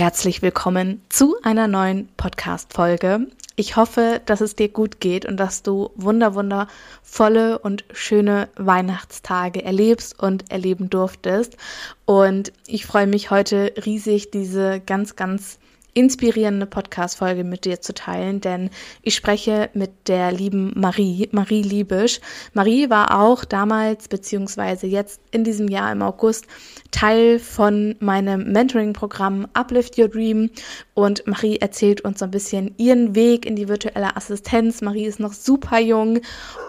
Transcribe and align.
herzlich 0.00 0.40
willkommen 0.40 1.02
zu 1.10 1.36
einer 1.42 1.68
neuen 1.68 2.08
Podcast-Folge. 2.16 3.26
Ich 3.56 3.76
hoffe, 3.76 4.22
dass 4.24 4.40
es 4.40 4.56
dir 4.56 4.70
gut 4.70 4.98
geht 4.98 5.26
und 5.26 5.36
dass 5.36 5.62
du 5.62 5.90
wunder, 5.94 6.34
wundervolle 6.34 7.58
und 7.58 7.84
schöne 7.92 8.48
Weihnachtstage 8.56 9.62
erlebst 9.62 10.18
und 10.18 10.50
erleben 10.50 10.88
durftest. 10.88 11.58
Und 12.06 12.50
ich 12.66 12.86
freue 12.86 13.06
mich 13.06 13.30
heute 13.30 13.74
riesig, 13.84 14.30
diese 14.30 14.80
ganz, 14.80 15.16
ganz 15.16 15.58
inspirierende 15.94 16.66
Podcast-Folge 16.66 17.44
mit 17.44 17.64
dir 17.64 17.80
zu 17.80 17.94
teilen, 17.94 18.40
denn 18.40 18.70
ich 19.02 19.14
spreche 19.14 19.70
mit 19.74 20.08
der 20.08 20.32
lieben 20.32 20.72
Marie, 20.76 21.28
Marie 21.32 21.62
Liebisch. 21.62 22.20
Marie 22.54 22.90
war 22.90 23.20
auch 23.20 23.44
damals, 23.44 24.08
beziehungsweise 24.08 24.86
jetzt 24.86 25.20
in 25.30 25.44
diesem 25.44 25.68
Jahr 25.68 25.92
im 25.92 26.02
August, 26.02 26.46
Teil 26.90 27.38
von 27.38 27.96
meinem 28.00 28.52
Mentoring-Programm 28.52 29.46
Uplift 29.54 29.98
Your 29.98 30.08
Dream 30.08 30.50
und 30.94 31.26
Marie 31.26 31.56
erzählt 31.56 32.00
uns 32.02 32.18
so 32.18 32.24
ein 32.24 32.30
bisschen 32.30 32.74
ihren 32.76 33.14
Weg 33.14 33.46
in 33.46 33.56
die 33.56 33.68
virtuelle 33.68 34.16
Assistenz. 34.16 34.80
Marie 34.82 35.06
ist 35.06 35.20
noch 35.20 35.32
super 35.32 35.78
jung 35.78 36.20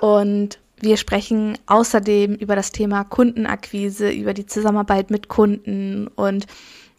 und 0.02 0.60
wir 0.82 0.98
sprechen 0.98 1.58
außerdem 1.68 2.36
über 2.36 2.56
das 2.56 2.72
Thema 2.72 3.04
Kundenakquise, 3.04 4.10
über 4.10 4.34
die 4.34 4.48
Zusammenarbeit 4.48 5.12
mit 5.12 5.28
Kunden 5.28 6.08
und 6.08 6.48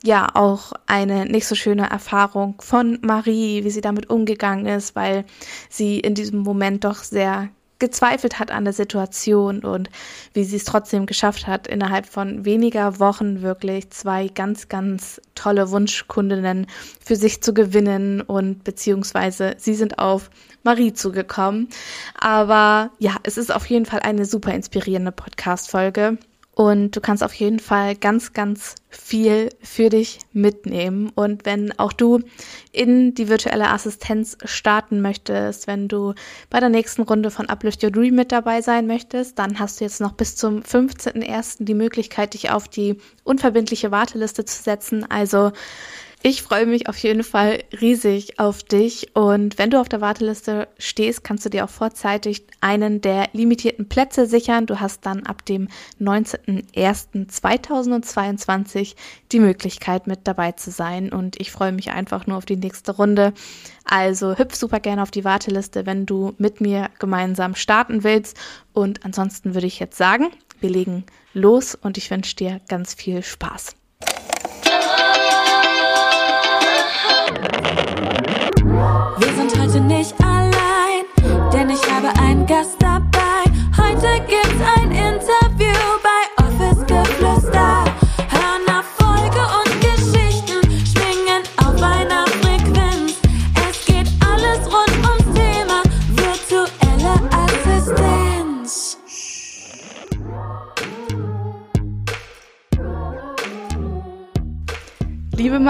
ja 0.04 0.28
auch 0.34 0.72
eine 0.86 1.26
nicht 1.26 1.46
so 1.46 1.54
schöne 1.54 1.88
Erfahrung 1.88 2.60
von 2.60 2.98
Marie, 3.02 3.64
wie 3.64 3.70
sie 3.70 3.80
damit 3.80 4.10
umgegangen 4.10 4.66
ist, 4.66 4.96
weil 4.96 5.24
sie 5.68 6.00
in 6.00 6.14
diesem 6.14 6.40
Moment 6.40 6.84
doch 6.84 6.96
sehr 6.96 7.50
gezweifelt 7.82 8.38
hat 8.38 8.52
an 8.52 8.62
der 8.62 8.72
Situation 8.72 9.64
und 9.64 9.90
wie 10.34 10.44
sie 10.44 10.54
es 10.54 10.64
trotzdem 10.64 11.04
geschafft 11.04 11.48
hat, 11.48 11.66
innerhalb 11.66 12.06
von 12.06 12.44
weniger 12.44 13.00
Wochen 13.00 13.42
wirklich 13.42 13.90
zwei 13.90 14.28
ganz, 14.28 14.68
ganz 14.68 15.20
tolle 15.34 15.72
Wunschkundinnen 15.72 16.68
für 17.04 17.16
sich 17.16 17.42
zu 17.42 17.52
gewinnen 17.52 18.20
und 18.20 18.62
beziehungsweise 18.62 19.56
sie 19.58 19.74
sind 19.74 19.98
auf 19.98 20.30
Marie 20.62 20.92
zugekommen. 20.92 21.70
Aber 22.16 22.90
ja, 23.00 23.16
es 23.24 23.36
ist 23.36 23.52
auf 23.52 23.66
jeden 23.66 23.84
Fall 23.84 23.98
eine 23.98 24.26
super 24.26 24.54
inspirierende 24.54 25.10
Podcast-Folge. 25.10 26.18
Und 26.54 26.94
du 26.94 27.00
kannst 27.00 27.24
auf 27.24 27.32
jeden 27.32 27.60
Fall 27.60 27.96
ganz, 27.96 28.34
ganz 28.34 28.74
viel 28.90 29.48
für 29.62 29.88
dich 29.88 30.18
mitnehmen. 30.34 31.10
Und 31.14 31.46
wenn 31.46 31.78
auch 31.78 31.94
du 31.94 32.20
in 32.72 33.14
die 33.14 33.30
virtuelle 33.30 33.70
Assistenz 33.70 34.36
starten 34.44 35.00
möchtest, 35.00 35.66
wenn 35.66 35.88
du 35.88 36.12
bei 36.50 36.60
der 36.60 36.68
nächsten 36.68 37.02
Runde 37.02 37.30
von 37.30 37.48
Uplift 37.48 37.82
Your 37.82 37.90
Dream 37.90 38.16
mit 38.16 38.32
dabei 38.32 38.60
sein 38.60 38.86
möchtest, 38.86 39.38
dann 39.38 39.58
hast 39.58 39.80
du 39.80 39.84
jetzt 39.84 40.02
noch 40.02 40.12
bis 40.12 40.36
zum 40.36 40.60
15.01. 40.60 41.64
die 41.64 41.74
Möglichkeit, 41.74 42.34
dich 42.34 42.50
auf 42.50 42.68
die 42.68 42.98
unverbindliche 43.24 43.90
Warteliste 43.90 44.44
zu 44.44 44.62
setzen. 44.62 45.10
Also 45.10 45.52
ich 46.24 46.42
freue 46.42 46.66
mich 46.66 46.88
auf 46.88 46.96
jeden 46.98 47.24
Fall 47.24 47.64
riesig 47.80 48.38
auf 48.38 48.62
dich 48.62 49.16
und 49.16 49.58
wenn 49.58 49.70
du 49.70 49.80
auf 49.80 49.88
der 49.88 50.00
Warteliste 50.00 50.68
stehst, 50.78 51.24
kannst 51.24 51.44
du 51.44 51.50
dir 51.50 51.64
auch 51.64 51.70
vorzeitig 51.70 52.46
einen 52.60 53.00
der 53.00 53.28
limitierten 53.32 53.88
Plätze 53.88 54.26
sichern. 54.26 54.66
Du 54.66 54.78
hast 54.78 55.04
dann 55.04 55.26
ab 55.26 55.44
dem 55.44 55.66
19.01.2022 56.00 58.94
die 59.32 59.40
Möglichkeit 59.40 60.06
mit 60.06 60.20
dabei 60.24 60.52
zu 60.52 60.70
sein 60.70 61.12
und 61.12 61.40
ich 61.40 61.50
freue 61.50 61.72
mich 61.72 61.90
einfach 61.90 62.28
nur 62.28 62.36
auf 62.36 62.44
die 62.44 62.56
nächste 62.56 62.92
Runde. 62.92 63.32
Also 63.84 64.38
hüpf 64.38 64.54
super 64.54 64.78
gerne 64.78 65.02
auf 65.02 65.10
die 65.10 65.24
Warteliste, 65.24 65.86
wenn 65.86 66.06
du 66.06 66.34
mit 66.38 66.60
mir 66.60 66.88
gemeinsam 67.00 67.56
starten 67.56 68.04
willst 68.04 68.38
und 68.72 69.04
ansonsten 69.04 69.54
würde 69.54 69.66
ich 69.66 69.80
jetzt 69.80 69.98
sagen, 69.98 70.28
wir 70.60 70.70
legen 70.70 71.02
los 71.34 71.74
und 71.74 71.98
ich 71.98 72.12
wünsche 72.12 72.36
dir 72.36 72.60
ganz 72.68 72.94
viel 72.94 73.24
Spaß. 73.24 73.74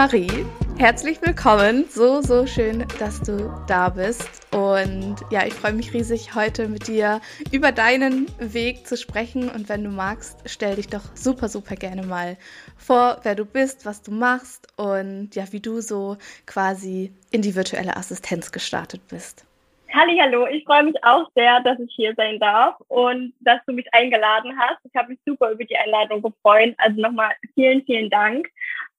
Marie, 0.02 0.44
Herzlich 0.78 1.22
willkommen. 1.22 1.84
So, 1.88 2.22
so 2.22 2.44
schön, 2.44 2.84
dass 2.98 3.20
du 3.20 3.54
da 3.68 3.88
bist. 3.88 4.52
Und 4.52 5.14
ja, 5.30 5.46
ich 5.46 5.54
freue 5.54 5.74
mich 5.74 5.94
riesig, 5.94 6.34
heute 6.34 6.66
mit 6.66 6.88
dir 6.88 7.20
über 7.52 7.70
deinen 7.70 8.26
Weg 8.40 8.84
zu 8.84 8.96
sprechen. 8.96 9.48
Und 9.48 9.68
wenn 9.68 9.84
du 9.84 9.90
magst, 9.90 10.40
stell 10.46 10.74
dich 10.74 10.88
doch 10.88 11.14
super, 11.14 11.48
super 11.48 11.76
gerne 11.76 12.02
mal 12.02 12.36
vor, 12.76 13.20
wer 13.22 13.36
du 13.36 13.44
bist, 13.44 13.86
was 13.86 14.02
du 14.02 14.10
machst 14.10 14.66
und 14.76 15.36
ja, 15.36 15.44
wie 15.52 15.60
du 15.60 15.80
so 15.80 16.16
quasi 16.46 17.12
in 17.30 17.42
die 17.42 17.54
virtuelle 17.54 17.96
Assistenz 17.96 18.50
gestartet 18.50 19.02
bist. 19.08 19.46
Hallo, 19.94 20.46
ich 20.46 20.64
freue 20.64 20.84
mich 20.84 20.96
auch 21.04 21.30
sehr, 21.34 21.60
dass 21.60 21.78
ich 21.78 21.92
hier 21.94 22.14
sein 22.16 22.38
darf 22.38 22.76
und 22.88 23.34
dass 23.40 23.60
du 23.66 23.74
mich 23.74 23.86
eingeladen 23.92 24.58
hast. 24.58 24.78
Ich 24.84 24.94
habe 24.96 25.10
mich 25.10 25.18
super 25.26 25.50
über 25.50 25.64
die 25.64 25.76
Einladung 25.76 26.22
gefreut. 26.22 26.74
Also 26.78 27.00
nochmal 27.00 27.32
vielen, 27.54 27.84
vielen 27.84 28.08
Dank. 28.08 28.48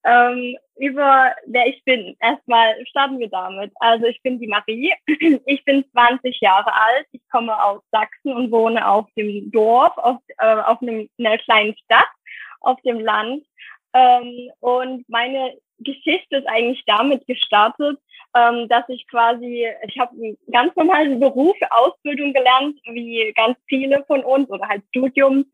Ähm, 0.06 0.58
über 0.78 1.34
wer 1.46 1.68
ich 1.68 1.84
bin. 1.86 2.16
Erstmal 2.20 2.76
starten 2.88 3.20
wir 3.20 3.30
damit. 3.30 3.72
Also 3.76 4.06
ich 4.06 4.22
bin 4.22 4.40
die 4.40 4.48
Marie. 4.48 4.94
Ich 5.46 5.64
bin 5.66 5.86
20 5.92 6.40
Jahre 6.42 6.74
alt. 6.74 7.08
Ich 7.12 7.22
komme 7.32 7.62
aus 7.64 7.82
Sachsen 7.92 8.34
und 8.34 8.52
wohne 8.52 8.88
auf 8.88 9.08
dem 9.16 9.52
Dorf, 9.52 9.98
auf, 9.98 10.18
äh, 10.40 10.56
auf 10.56 10.82
einem, 10.82 11.10
einer 11.20 11.38
kleinen 11.38 11.76
Stadt, 11.78 12.10
auf 12.62 12.82
dem 12.82 13.00
Land. 13.00 13.46
Ähm, 13.94 14.52
und 14.60 15.08
meine 15.08 15.58
Geschichte 15.80 16.38
ist 16.38 16.48
eigentlich 16.48 16.84
damit 16.86 17.26
gestartet, 17.28 18.00
ähm, 18.36 18.68
dass 18.68 18.84
ich 18.90 19.08
quasi, 19.08 19.68
ich 19.88 20.00
habe 20.00 20.12
einen 20.16 20.38
ganz 20.52 20.76
normalen 20.76 21.20
Beruf, 21.20 21.56
Ausbildung 21.70 22.34
gelernt, 22.34 22.80
wie 22.86 23.32
ganz 23.36 23.58
viele 23.68 24.04
von 24.06 24.24
uns 24.24 24.50
oder 24.50 24.68
halt 24.68 24.84
Studium 24.90 25.46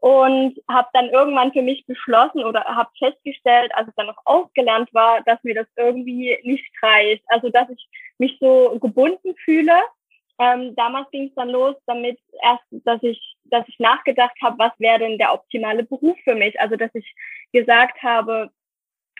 und 0.00 0.56
habe 0.68 0.88
dann 0.92 1.08
irgendwann 1.08 1.52
für 1.52 1.62
mich 1.62 1.84
beschlossen 1.86 2.44
oder 2.44 2.64
habe 2.64 2.90
festgestellt, 2.98 3.74
als 3.74 3.88
ich 3.88 3.94
dann 3.96 4.06
noch 4.06 4.20
ausgelernt 4.24 4.88
war, 4.92 5.22
dass 5.22 5.42
mir 5.42 5.54
das 5.54 5.66
irgendwie 5.76 6.38
nicht 6.44 6.70
reicht. 6.82 7.24
Also 7.26 7.48
dass 7.48 7.68
ich 7.70 7.88
mich 8.18 8.38
so 8.40 8.78
gebunden 8.80 9.34
fühle. 9.44 9.74
Ähm, 10.40 10.76
damals 10.76 11.10
ging 11.10 11.28
es 11.28 11.34
dann 11.34 11.48
los 11.48 11.74
damit 11.86 12.18
erst, 12.42 12.62
dass 12.70 13.02
ich, 13.02 13.36
dass 13.44 13.66
ich 13.66 13.78
nachgedacht 13.80 14.36
habe, 14.40 14.58
was 14.58 14.72
wäre 14.78 15.00
denn 15.00 15.18
der 15.18 15.34
optimale 15.34 15.82
Beruf 15.82 16.16
für 16.22 16.36
mich. 16.36 16.58
Also 16.60 16.76
dass 16.76 16.94
ich 16.94 17.12
gesagt 17.52 18.00
habe, 18.02 18.50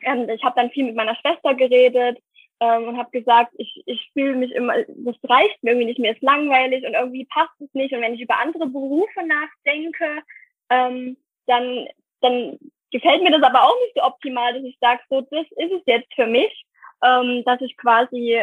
ähm, 0.03 0.29
ich 0.29 0.45
habe 0.45 0.55
dann 0.61 0.71
viel 0.71 0.85
mit 0.85 0.95
meiner 0.95 1.17
Schwester 1.17 1.55
geredet 1.57 2.19
ähm, 2.61 2.85
und 2.85 2.99
habe 2.99 3.11
gesagt, 3.11 3.53
ich, 3.59 3.83
ich 3.87 4.11
fühle 4.13 4.37
mich 4.37 4.53
immer, 4.53 4.75
das 4.87 5.17
reicht 5.25 5.61
mir 5.65 5.73
irgendwie 5.73 5.87
nicht, 5.87 5.99
mir 5.99 6.13
ist 6.13 6.23
langweilig 6.23 6.87
und 6.87 6.95
irgendwie 6.95 7.25
passt 7.25 7.61
es 7.61 7.73
nicht. 7.75 7.93
Und 7.93 8.01
wenn 8.01 8.15
ich 8.15 8.21
über 8.21 8.39
andere 8.39 8.69
Berufe 8.69 9.27
nachdenke, 9.27 10.23
ähm, 10.71 11.17
dann, 11.47 11.87
dann 12.21 12.59
gefällt 12.91 13.23
mir 13.23 13.31
das 13.31 13.43
aber 13.43 13.63
auch 13.63 13.77
nicht 13.83 13.95
so 13.97 14.03
optimal, 14.03 14.55
dass 14.55 14.65
ich 14.65 14.79
sage, 14.81 15.01
so, 15.09 15.21
das 15.23 15.47
ist 15.57 15.73
es 15.73 15.83
jetzt 15.87 16.13
für 16.15 16.27
mich, 16.27 16.67
ähm, 17.05 17.43
dass 17.45 17.61
ich 17.61 17.77
quasi 17.77 18.41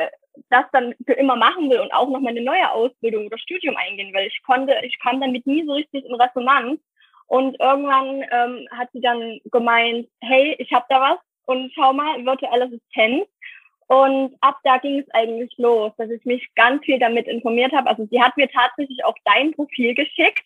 das 0.49 0.65
dann 0.71 0.93
für 1.05 1.13
immer 1.13 1.35
machen 1.35 1.69
will 1.69 1.79
und 1.79 1.93
auch 1.93 2.09
noch 2.09 2.19
meine 2.19 2.41
neue 2.41 2.69
Ausbildung 2.71 3.27
oder 3.27 3.37
Studium 3.37 3.75
eingehen 3.77 4.13
will. 4.13 4.27
Ich 4.27 4.41
konnte, 4.43 4.75
ich 4.83 4.99
kam 4.99 5.21
damit 5.21 5.45
nie 5.47 5.65
so 5.65 5.73
richtig 5.73 6.05
in 6.05 6.15
Resonanz. 6.15 6.79
Und 7.27 7.59
irgendwann 7.59 8.23
ähm, 8.31 8.67
hat 8.71 8.89
sie 8.93 9.01
dann 9.01 9.39
gemeint, 9.45 10.07
hey, 10.21 10.55
ich 10.59 10.71
habe 10.71 10.85
da 10.89 11.01
was 11.01 11.19
und 11.45 11.71
schau 11.73 11.91
mal, 11.91 12.23
virtuelle 12.23 12.65
Assistenz. 12.65 13.27
Und 13.87 14.35
ab 14.41 14.59
da 14.63 14.77
ging 14.77 14.99
es 14.99 15.09
eigentlich 15.11 15.51
los, 15.57 15.91
dass 15.97 16.09
ich 16.09 16.23
mich 16.25 16.47
ganz 16.55 16.83
viel 16.85 16.99
damit 16.99 17.27
informiert 17.27 17.71
habe. 17.71 17.89
Also 17.89 18.07
sie 18.11 18.21
hat 18.21 18.35
mir 18.37 18.49
tatsächlich 18.49 19.03
auch 19.05 19.15
dein 19.25 19.53
Profil 19.53 19.95
geschickt 19.95 20.43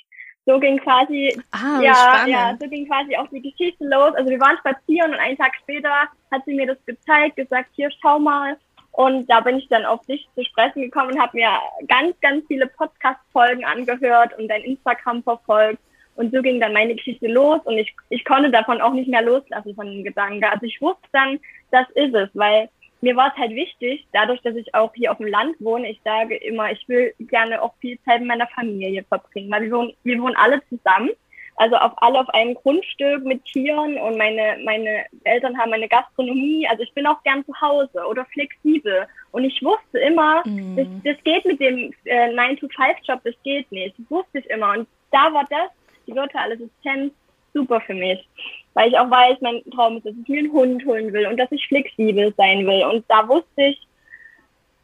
so 0.49 0.59
ging 0.59 0.79
quasi, 0.79 1.39
ah, 1.51 1.79
ja, 1.79 1.93
spannend. 1.93 2.29
ja, 2.29 2.57
so 2.59 2.67
ging 2.67 2.87
quasi 2.87 3.15
auch 3.15 3.27
die 3.29 3.41
Geschichte 3.41 3.85
los. 3.85 4.15
Also 4.15 4.29
wir 4.31 4.39
waren 4.39 4.57
spazieren 4.57 5.11
und 5.11 5.19
einen 5.19 5.37
Tag 5.37 5.53
später 5.61 5.91
hat 6.31 6.41
sie 6.45 6.55
mir 6.55 6.65
das 6.65 6.83
gezeigt, 6.85 7.35
gesagt, 7.35 7.69
hier, 7.75 7.89
schau 8.01 8.17
mal. 8.17 8.57
Und 8.91 9.29
da 9.29 9.41
bin 9.41 9.59
ich 9.59 9.67
dann 9.69 9.85
auf 9.85 10.03
dich 10.07 10.27
zu 10.33 10.43
sprechen 10.43 10.81
gekommen 10.81 11.11
und 11.11 11.21
habe 11.21 11.37
mir 11.37 11.49
ganz, 11.87 12.19
ganz 12.21 12.43
viele 12.47 12.65
Podcast-Folgen 12.65 13.63
angehört 13.63 14.37
und 14.39 14.47
dein 14.47 14.63
Instagram 14.63 15.21
verfolgt. 15.21 15.79
Und 16.15 16.33
so 16.33 16.41
ging 16.41 16.59
dann 16.59 16.73
meine 16.73 16.95
Geschichte 16.95 17.27
los 17.27 17.61
und 17.65 17.77
ich, 17.77 17.95
ich 18.09 18.25
konnte 18.25 18.49
davon 18.49 18.81
auch 18.81 18.91
nicht 18.91 19.07
mehr 19.07 19.21
loslassen 19.21 19.75
von 19.75 19.85
dem 19.85 20.03
Gedanken. 20.03 20.43
Also 20.43 20.65
ich 20.65 20.81
wusste 20.81 21.07
dann, 21.13 21.39
das 21.71 21.87
ist 21.91 22.13
es, 22.15 22.29
weil 22.33 22.69
mir 23.01 23.15
war 23.15 23.31
es 23.33 23.37
halt 23.37 23.51
wichtig, 23.51 24.05
dadurch, 24.11 24.41
dass 24.41 24.55
ich 24.55 24.73
auch 24.75 24.93
hier 24.93 25.11
auf 25.11 25.17
dem 25.17 25.27
Land 25.27 25.55
wohne, 25.59 25.89
ich 25.89 26.01
sage 26.03 26.35
immer, 26.35 26.71
ich 26.71 26.87
will 26.87 27.13
gerne 27.19 27.61
auch 27.61 27.73
viel 27.79 27.99
Zeit 28.05 28.19
mit 28.19 28.27
meiner 28.27 28.47
Familie 28.47 29.03
verbringen, 29.03 29.51
weil 29.51 29.63
wir 29.63 29.71
wohnen, 29.71 29.93
wir 30.03 30.21
wohnen 30.21 30.35
alle 30.35 30.61
zusammen 30.69 31.11
Also 31.55 31.75
auf 31.75 31.93
alle 31.97 32.19
auf 32.19 32.29
einem 32.29 32.55
Grundstück 32.55 33.23
mit 33.23 33.43
Tieren 33.45 33.97
und 33.97 34.17
meine, 34.17 34.57
meine 34.63 35.05
Eltern 35.23 35.57
haben 35.57 35.73
eine 35.73 35.89
Gastronomie. 35.89 36.67
Also 36.69 36.83
ich 36.83 36.93
bin 36.93 37.05
auch 37.05 37.21
gern 37.23 37.45
zu 37.45 37.53
Hause 37.59 38.05
oder 38.09 38.25
flexibel. 38.25 39.07
Und 39.31 39.43
ich 39.43 39.61
wusste 39.61 39.99
immer, 39.99 40.41
mm. 40.45 40.77
das, 40.77 40.87
das 41.03 41.23
geht 41.25 41.45
mit 41.45 41.59
dem 41.59 41.93
äh, 42.05 42.33
9-to-5-Job, 42.33 43.19
das 43.25 43.35
geht 43.43 43.69
nicht. 43.73 43.93
Das 43.99 44.09
wusste 44.09 44.39
ich 44.39 44.49
immer. 44.49 44.71
Und 44.71 44.87
da 45.11 45.33
war 45.33 45.45
das, 45.49 45.69
die 46.07 46.15
virtuelle 46.15 46.55
Assistenz, 46.55 47.13
super 47.53 47.81
für 47.81 47.93
mich. 47.93 48.27
Weil 48.73 48.89
ich 48.89 48.97
auch 48.97 49.09
weiß, 49.09 49.37
mein 49.41 49.63
Traum 49.71 49.97
ist, 49.97 50.05
dass 50.05 50.13
ich 50.21 50.27
mir 50.27 50.39
einen 50.39 50.51
Hund 50.51 50.85
holen 50.85 51.11
will 51.11 51.27
und 51.27 51.37
dass 51.37 51.51
ich 51.51 51.67
flexibel 51.67 52.33
sein 52.37 52.65
will. 52.65 52.85
Und 52.85 53.03
da 53.07 53.27
wusste 53.27 53.63
ich, 53.63 53.87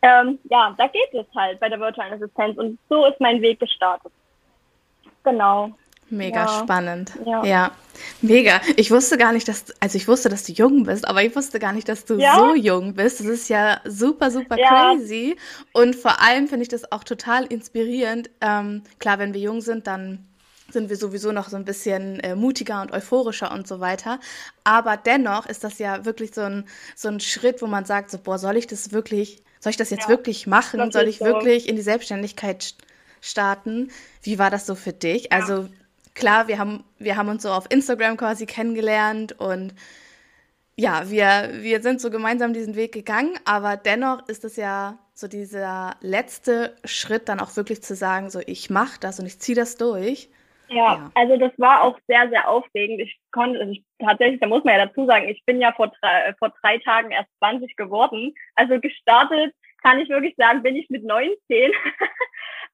ähm, 0.02 0.40
ja, 0.50 0.74
da 0.78 0.88
geht 0.88 1.14
es 1.14 1.26
halt 1.36 1.60
bei 1.60 1.70
der 1.70 1.80
virtuellen 1.80 2.14
Assistenz. 2.14 2.58
Und 2.58 2.78
so 2.90 3.06
ist 3.06 3.20
mein 3.20 3.42
Weg 3.42 3.60
gestartet. 3.60 4.12
Genau. 5.24 5.72
Mega 6.10 6.46
ja. 6.46 6.48
spannend. 6.48 7.14
Ja. 7.26 7.44
ja. 7.44 7.72
mega. 8.22 8.62
Ich 8.76 8.92
wusste 8.92 9.18
gar 9.18 9.32
nicht, 9.32 9.48
dass, 9.48 9.74
also 9.80 9.98
ich 9.98 10.08
wusste, 10.08 10.30
dass 10.30 10.44
du 10.44 10.52
jung 10.52 10.84
bist, 10.84 11.08
aber 11.08 11.24
ich 11.24 11.36
wusste 11.36 11.60
gar 11.60 11.74
nicht, 11.74 11.90
dass 11.90 12.06
du 12.06 12.18
ja. 12.20 12.36
so 12.36 12.54
jung 12.54 12.94
bist. 12.94 13.20
Das 13.20 13.28
ist 13.28 13.50
ja 13.50 13.80
super, 13.86 14.30
super 14.30 14.56
crazy. 14.56 15.36
Und 15.74 15.96
vor 15.96 16.22
allem 16.22 16.48
finde 16.48 16.64
ich 16.64 16.70
das 16.70 16.92
auch 16.92 17.04
total 17.04 17.46
inspirierend. 17.46 18.30
Ähm, 18.42 18.84
klar, 19.00 19.18
wenn 19.18 19.34
wir 19.34 19.42
jung 19.42 19.62
sind, 19.62 19.88
dann 19.88 20.20
sind 20.72 20.90
wir 20.90 20.98
sowieso 20.98 21.32
noch 21.32 21.50
so 21.50 21.56
ein 21.56 21.66
bisschen 21.66 22.20
äh, 22.22 22.36
mutiger 22.36 22.82
und 22.82 22.92
euphorischer 22.92 23.52
und 23.52 23.68
so 23.68 23.80
weiter. 23.80 24.20
Aber 24.64 24.98
dennoch 24.98 25.46
ist 25.46 25.64
das 25.64 25.80
ja 25.80 26.06
wirklich 26.06 26.34
so 26.34 26.42
ein, 26.42 26.66
so 26.96 27.10
ein 27.10 27.20
Schritt, 27.20 27.62
wo 27.62 27.68
man 27.68 27.86
sagt, 27.86 28.12
so, 28.12 28.18
boah, 28.18 28.40
soll 28.40 28.58
ich 28.58 28.68
das 28.68 28.92
wirklich, 28.92 29.44
soll 29.60 29.72
ich 29.72 29.78
das 29.78 29.90
jetzt 29.90 30.10
wirklich 30.10 30.48
machen? 30.48 30.92
Soll 30.92 31.08
ich 31.08 31.20
so. 31.20 31.26
wirklich 31.26 31.70
in 31.70 31.76
die 31.76 31.82
Selbstständigkeit 31.82 32.76
starten? 33.22 33.92
Wie 34.22 34.40
war 34.40 34.50
das 34.50 34.66
so 34.66 34.76
für 34.76 34.94
dich? 34.94 35.32
Also 35.32 35.70
klar, 36.14 36.48
wir 36.48 36.58
haben, 36.58 36.84
wir 36.98 37.16
haben 37.18 37.30
uns 37.30 37.44
so 37.44 37.52
auf 37.52 37.66
Instagram 37.70 38.18
quasi 38.18 38.46
kennengelernt 38.46 39.40
und 39.40 39.74
ja, 40.78 41.10
wir, 41.10 41.52
wir 41.62 41.82
sind 41.82 42.02
so 42.02 42.10
gemeinsam 42.10 42.54
diesen 42.54 42.76
Weg 42.76 42.92
gegangen, 42.92 43.34
aber 43.46 43.78
dennoch 43.78 44.28
ist 44.28 44.44
es 44.44 44.58
ja 44.58 45.00
so 45.14 45.28
dieser 45.28 45.96
letzte 46.02 46.76
Schritt, 46.84 47.30
dann 47.30 47.40
auch 47.40 47.56
wirklich 47.56 47.82
zu 47.82 47.96
sagen, 47.96 48.30
so 48.30 48.42
ich 48.46 48.70
mache 48.70 49.00
das 49.00 49.20
und 49.20 49.26
ich 49.26 49.40
ziehe 49.40 49.56
das 49.56 49.78
durch. 49.78 50.30
Ja, 50.70 50.76
ja, 50.76 51.12
also 51.16 51.38
das 51.38 51.52
war 51.58 51.84
auch 51.84 51.98
sehr, 52.08 52.30
sehr 52.30 52.50
aufregend. 52.50 53.02
Ich 53.02 53.20
konnte, 53.32 53.60
also 53.60 53.72
ich, 53.72 53.84
tatsächlich, 54.00 54.40
da 54.40 54.48
muss 54.48 54.64
man 54.64 54.78
ja 54.78 54.86
dazu 54.86 55.06
sagen, 55.06 55.30
ich 55.30 55.44
bin 55.46 55.62
ja 55.62 55.72
vor 55.74 55.92
drei, 56.00 56.34
vor 56.40 56.54
drei 56.62 56.78
Tagen 56.80 57.12
erst 57.12 57.30
20 57.40 57.76
geworden. 57.76 58.34
Also 58.56 58.80
gestartet, 58.80 59.54
kann 59.84 60.00
ich 60.00 60.10
wirklich 60.10 60.36
sagen, 60.36 60.64
bin 60.64 60.76
ich 60.76 60.90
mit 60.90 61.04
19. 61.04 61.38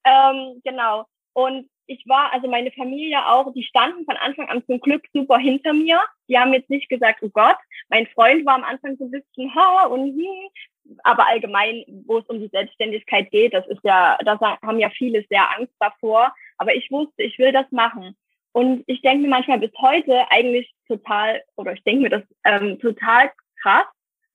ähm, 0.05 0.61
genau. 0.63 1.05
Und 1.33 1.69
ich 1.87 2.07
war, 2.07 2.31
also 2.31 2.47
meine 2.47 2.71
Familie 2.71 3.25
auch, 3.27 3.51
die 3.53 3.63
standen 3.63 4.05
von 4.05 4.15
Anfang 4.15 4.47
an 4.47 4.63
zum 4.65 4.79
Glück 4.79 5.03
super 5.13 5.37
hinter 5.37 5.73
mir. 5.73 5.99
Die 6.29 6.37
haben 6.37 6.53
jetzt 6.53 6.69
nicht 6.69 6.89
gesagt, 6.89 7.19
oh 7.21 7.29
Gott, 7.29 7.57
mein 7.89 8.07
Freund 8.07 8.45
war 8.45 8.55
am 8.55 8.63
Anfang 8.63 8.95
so 8.97 9.05
ein 9.05 9.11
bisschen, 9.11 9.53
ha 9.53 9.85
und 9.87 10.15
hm. 10.15 10.97
Aber 11.03 11.27
allgemein, 11.27 11.83
wo 12.07 12.17
es 12.17 12.25
um 12.25 12.39
die 12.39 12.47
Selbstständigkeit 12.47 13.29
geht, 13.29 13.53
das 13.53 13.67
ist 13.67 13.81
ja, 13.83 14.17
da 14.25 14.39
haben 14.39 14.79
ja 14.79 14.89
viele 14.89 15.23
sehr 15.29 15.47
Angst 15.55 15.73
davor. 15.79 16.33
Aber 16.61 16.75
ich 16.75 16.91
wusste, 16.91 17.23
ich 17.23 17.39
will 17.39 17.51
das 17.51 17.65
machen. 17.71 18.15
Und 18.51 18.83
ich 18.85 19.01
denke 19.01 19.23
mir 19.23 19.29
manchmal 19.29 19.59
bis 19.59 19.71
heute 19.79 20.29
eigentlich 20.29 20.71
total, 20.87 21.41
oder 21.55 21.73
ich 21.73 21.83
denke 21.83 22.03
mir 22.03 22.09
das 22.09 22.23
ähm, 22.43 22.79
total 22.79 23.31
krass, 23.61 23.85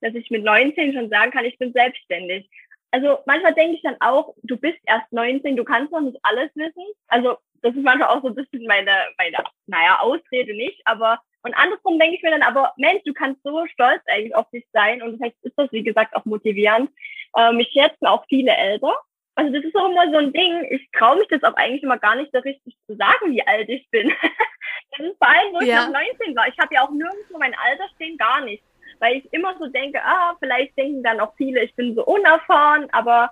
dass 0.00 0.14
ich 0.14 0.30
mit 0.30 0.42
19 0.42 0.92
schon 0.92 1.08
sagen 1.08 1.30
kann, 1.30 1.44
ich 1.44 1.58
bin 1.58 1.72
selbstständig 1.72 2.48
also 2.96 3.18
manchmal 3.26 3.54
denke 3.54 3.76
ich 3.76 3.82
dann 3.82 3.96
auch, 4.00 4.34
du 4.42 4.56
bist 4.56 4.78
erst 4.86 5.12
19, 5.12 5.56
du 5.56 5.64
kannst 5.64 5.92
noch 5.92 6.00
nicht 6.00 6.18
alles 6.22 6.50
wissen. 6.54 6.84
Also 7.08 7.36
das 7.62 7.74
ist 7.74 7.82
manchmal 7.82 8.08
auch 8.08 8.22
so 8.22 8.28
ein 8.28 8.34
bisschen 8.34 8.64
meine, 8.66 8.90
meine, 9.18 9.36
naja, 9.66 9.98
Ausrede 10.00 10.56
nicht, 10.56 10.80
aber 10.84 11.20
und 11.42 11.54
andersrum 11.54 11.98
denke 11.98 12.16
ich 12.16 12.22
mir 12.22 12.32
dann 12.32 12.42
aber, 12.42 12.72
Mensch, 12.76 13.02
du 13.04 13.12
kannst 13.12 13.40
so 13.44 13.66
stolz 13.66 14.02
eigentlich 14.06 14.34
auf 14.34 14.50
dich 14.50 14.66
sein 14.72 15.00
und 15.00 15.16
vielleicht 15.16 15.36
ist 15.42 15.56
das, 15.56 15.70
wie 15.70 15.84
gesagt, 15.84 16.16
auch 16.16 16.24
motivierend. 16.24 16.90
Äh, 17.36 17.52
mich 17.52 17.68
schätzen 17.68 18.06
auch 18.06 18.24
viele 18.28 18.50
Eltern. 18.50 18.94
Also 19.36 19.52
das 19.52 19.64
ist 19.64 19.76
auch 19.76 19.90
immer 19.90 20.10
so 20.10 20.18
ein 20.18 20.32
Ding, 20.32 20.66
ich 20.70 20.88
traue 20.92 21.18
mich 21.18 21.28
das 21.28 21.42
auch 21.44 21.54
eigentlich 21.54 21.82
immer 21.82 21.98
gar 21.98 22.16
nicht 22.16 22.32
so 22.32 22.38
richtig 22.40 22.74
zu 22.86 22.96
sagen, 22.96 23.32
wie 23.32 23.46
alt 23.46 23.68
ich 23.68 23.88
bin. 23.90 24.08
das 24.98 25.06
ist 25.06 25.18
vor 25.18 25.28
allem, 25.28 25.52
wo 25.52 25.60
ich 25.60 25.72
noch 25.72 25.90
19 25.90 26.34
war. 26.34 26.48
Ich 26.48 26.58
habe 26.58 26.74
ja 26.74 26.82
auch 26.82 26.90
nirgendwo 26.90 27.38
mein 27.38 27.54
Alter 27.54 27.84
stehen, 27.94 28.16
gar 28.16 28.40
nicht 28.40 28.62
weil 29.00 29.16
ich 29.16 29.32
immer 29.32 29.56
so 29.58 29.66
denke, 29.66 30.02
ah, 30.02 30.34
vielleicht 30.38 30.76
denken 30.76 31.02
dann 31.02 31.20
auch 31.20 31.34
viele, 31.36 31.62
ich 31.62 31.74
bin 31.74 31.94
so 31.94 32.04
unerfahren, 32.04 32.88
aber 32.92 33.30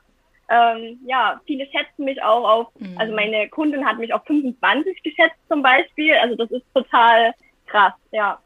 ähm, 0.48 1.00
ja, 1.06 1.40
viele 1.46 1.66
schätzen 1.66 2.04
mich 2.04 2.22
auch 2.22 2.48
auf, 2.48 2.68
mhm. 2.78 2.96
also 2.98 3.14
meine 3.14 3.48
Kundin 3.48 3.86
hat 3.86 3.98
mich 3.98 4.12
auf 4.12 4.24
25 4.26 5.02
geschätzt 5.02 5.38
zum 5.48 5.62
Beispiel, 5.62 6.14
also 6.14 6.36
das 6.36 6.50
ist 6.50 6.66
total 6.74 7.32
krass, 7.66 7.94
ja. 8.10 8.38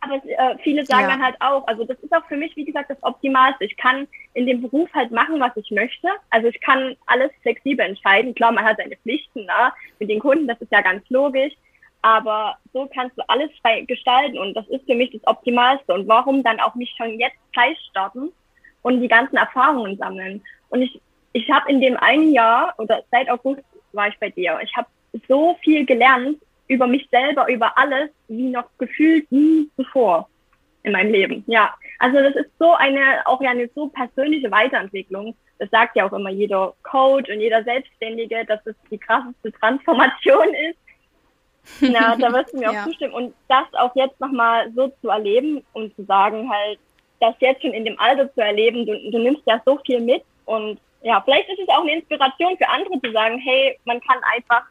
Aber 0.00 0.14
äh, 0.14 0.56
viele 0.62 0.84
sagen 0.86 1.02
ja. 1.02 1.08
dann 1.08 1.22
halt 1.22 1.36
auch, 1.40 1.66
also 1.66 1.84
das 1.84 1.98
ist 2.00 2.12
auch 2.12 2.24
für 2.26 2.36
mich, 2.36 2.56
wie 2.56 2.64
gesagt, 2.64 2.90
das 2.90 3.02
Optimalste. 3.02 3.64
Ich 3.64 3.76
kann 3.76 4.08
in 4.32 4.46
dem 4.46 4.62
Beruf 4.62 4.88
halt 4.94 5.10
machen, 5.10 5.38
was 5.40 5.54
ich 5.56 5.70
möchte. 5.70 6.08
Also 6.30 6.48
ich 6.48 6.60
kann 6.60 6.96
alles 7.06 7.30
flexibel 7.42 7.84
entscheiden. 7.84 8.34
Klar, 8.34 8.52
man 8.52 8.64
hat 8.64 8.78
seine 8.78 8.96
Pflichten 8.96 9.44
ne? 9.44 9.72
mit 9.98 10.08
den 10.08 10.20
Kunden, 10.20 10.48
das 10.48 10.60
ist 10.60 10.72
ja 10.72 10.80
ganz 10.80 11.08
logisch. 11.10 11.52
Aber 12.02 12.56
so 12.72 12.88
kannst 12.94 13.18
du 13.18 13.22
alles 13.28 13.50
frei 13.60 13.82
gestalten 13.82 14.38
und 14.38 14.54
das 14.54 14.66
ist 14.68 14.86
für 14.86 14.94
mich 14.94 15.10
das 15.10 15.26
Optimalste. 15.26 15.92
Und 15.92 16.08
warum 16.08 16.42
dann 16.42 16.60
auch 16.60 16.74
nicht 16.74 16.96
schon 16.96 17.20
jetzt 17.20 17.36
gleich 17.52 17.78
starten 17.90 18.32
und 18.80 19.02
die 19.02 19.08
ganzen 19.08 19.36
Erfahrungen 19.36 19.98
sammeln? 19.98 20.42
Und 20.70 20.80
ich, 20.80 20.98
ich 21.34 21.50
habe 21.50 21.70
in 21.70 21.82
dem 21.82 21.98
einen 21.98 22.32
Jahr 22.32 22.74
oder 22.78 23.02
seit 23.10 23.28
August 23.28 23.64
war 23.92 24.08
ich 24.08 24.18
bei 24.18 24.30
dir. 24.30 24.58
Ich 24.62 24.74
habe 24.76 24.88
so 25.28 25.58
viel 25.62 25.84
gelernt 25.84 26.38
über 26.70 26.86
mich 26.86 27.08
selber, 27.10 27.48
über 27.48 27.76
alles, 27.76 28.10
wie 28.28 28.48
noch 28.48 28.66
gefühlt 28.78 29.30
nie 29.30 29.68
zuvor 29.76 30.28
in 30.82 30.92
meinem 30.92 31.12
Leben. 31.12 31.44
Ja, 31.46 31.74
also 31.98 32.18
das 32.20 32.34
ist 32.36 32.50
so 32.58 32.72
eine, 32.74 33.26
auch 33.26 33.40
ja 33.42 33.50
eine 33.50 33.68
so 33.74 33.88
persönliche 33.88 34.50
Weiterentwicklung. 34.50 35.34
Das 35.58 35.68
sagt 35.70 35.96
ja 35.96 36.06
auch 36.06 36.12
immer 36.12 36.30
jeder 36.30 36.72
Coach 36.82 37.28
und 37.28 37.40
jeder 37.40 37.62
Selbstständige, 37.64 38.44
dass 38.46 38.64
es 38.64 38.74
die 38.90 38.98
krasseste 38.98 39.52
Transformation 39.52 40.54
ist 40.70 40.78
ja, 41.80 42.16
da 42.16 42.32
wirst 42.32 42.52
du 42.52 42.58
mir 42.58 42.70
auch 42.70 42.74
ja. 42.74 42.84
zustimmen. 42.84 43.12
Und 43.12 43.34
das 43.48 43.66
auch 43.74 43.94
jetzt 43.94 44.18
nochmal 44.20 44.70
so 44.74 44.88
zu 45.00 45.08
erleben 45.08 45.64
und 45.72 45.94
zu 45.96 46.04
sagen 46.04 46.50
halt, 46.50 46.78
das 47.20 47.34
jetzt 47.40 47.62
schon 47.62 47.72
in 47.72 47.84
dem 47.84 47.98
Alter 47.98 48.32
zu 48.32 48.40
erleben, 48.40 48.86
du, 48.86 49.10
du 49.10 49.18
nimmst 49.18 49.42
ja 49.46 49.60
so 49.64 49.78
viel 49.84 50.00
mit 50.00 50.22
und 50.46 50.80
ja, 51.02 51.20
vielleicht 51.22 51.48
ist 51.48 51.58
es 51.58 51.68
auch 51.68 51.82
eine 51.82 51.96
Inspiration 51.96 52.56
für 52.56 52.68
andere 52.68 53.00
zu 53.00 53.12
sagen, 53.12 53.38
hey, 53.38 53.78
man 53.84 54.00
kann 54.00 54.18
einfach 54.34 54.64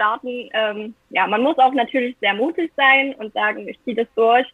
starten. 0.00 0.48
Ähm, 0.54 0.94
ja, 1.10 1.26
man 1.26 1.42
muss 1.42 1.58
auch 1.58 1.72
natürlich 1.72 2.16
sehr 2.20 2.34
mutig 2.34 2.72
sein 2.76 3.14
und 3.16 3.34
sagen, 3.34 3.68
ich 3.68 3.78
ziehe 3.84 3.96
das 3.96 4.08
durch. 4.16 4.46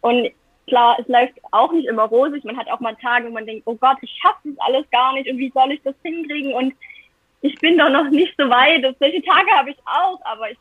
Und 0.00 0.30
klar, 0.68 0.96
es 1.00 1.08
läuft 1.08 1.34
auch 1.50 1.72
nicht 1.72 1.88
immer 1.88 2.04
rosig. 2.04 2.44
Man 2.44 2.56
hat 2.56 2.70
auch 2.70 2.80
mal 2.80 2.94
Tage, 2.96 3.26
wo 3.26 3.32
man 3.32 3.46
denkt, 3.46 3.64
oh 3.66 3.74
Gott, 3.74 3.96
ich 4.02 4.16
schaffe 4.22 4.38
das 4.44 4.58
alles 4.58 4.88
gar 4.90 5.12
nicht 5.14 5.28
und 5.28 5.38
wie 5.38 5.50
soll 5.52 5.72
ich 5.72 5.82
das 5.82 5.94
hinkriegen? 6.02 6.54
Und 6.54 6.74
ich 7.40 7.58
bin 7.58 7.76
doch 7.76 7.90
noch 7.90 8.08
nicht 8.10 8.34
so 8.38 8.48
weit. 8.48 8.82
solche 9.00 9.22
Tage 9.22 9.50
habe 9.50 9.70
ich 9.70 9.78
auch, 9.84 10.20
aber 10.24 10.50
ich 10.50 10.58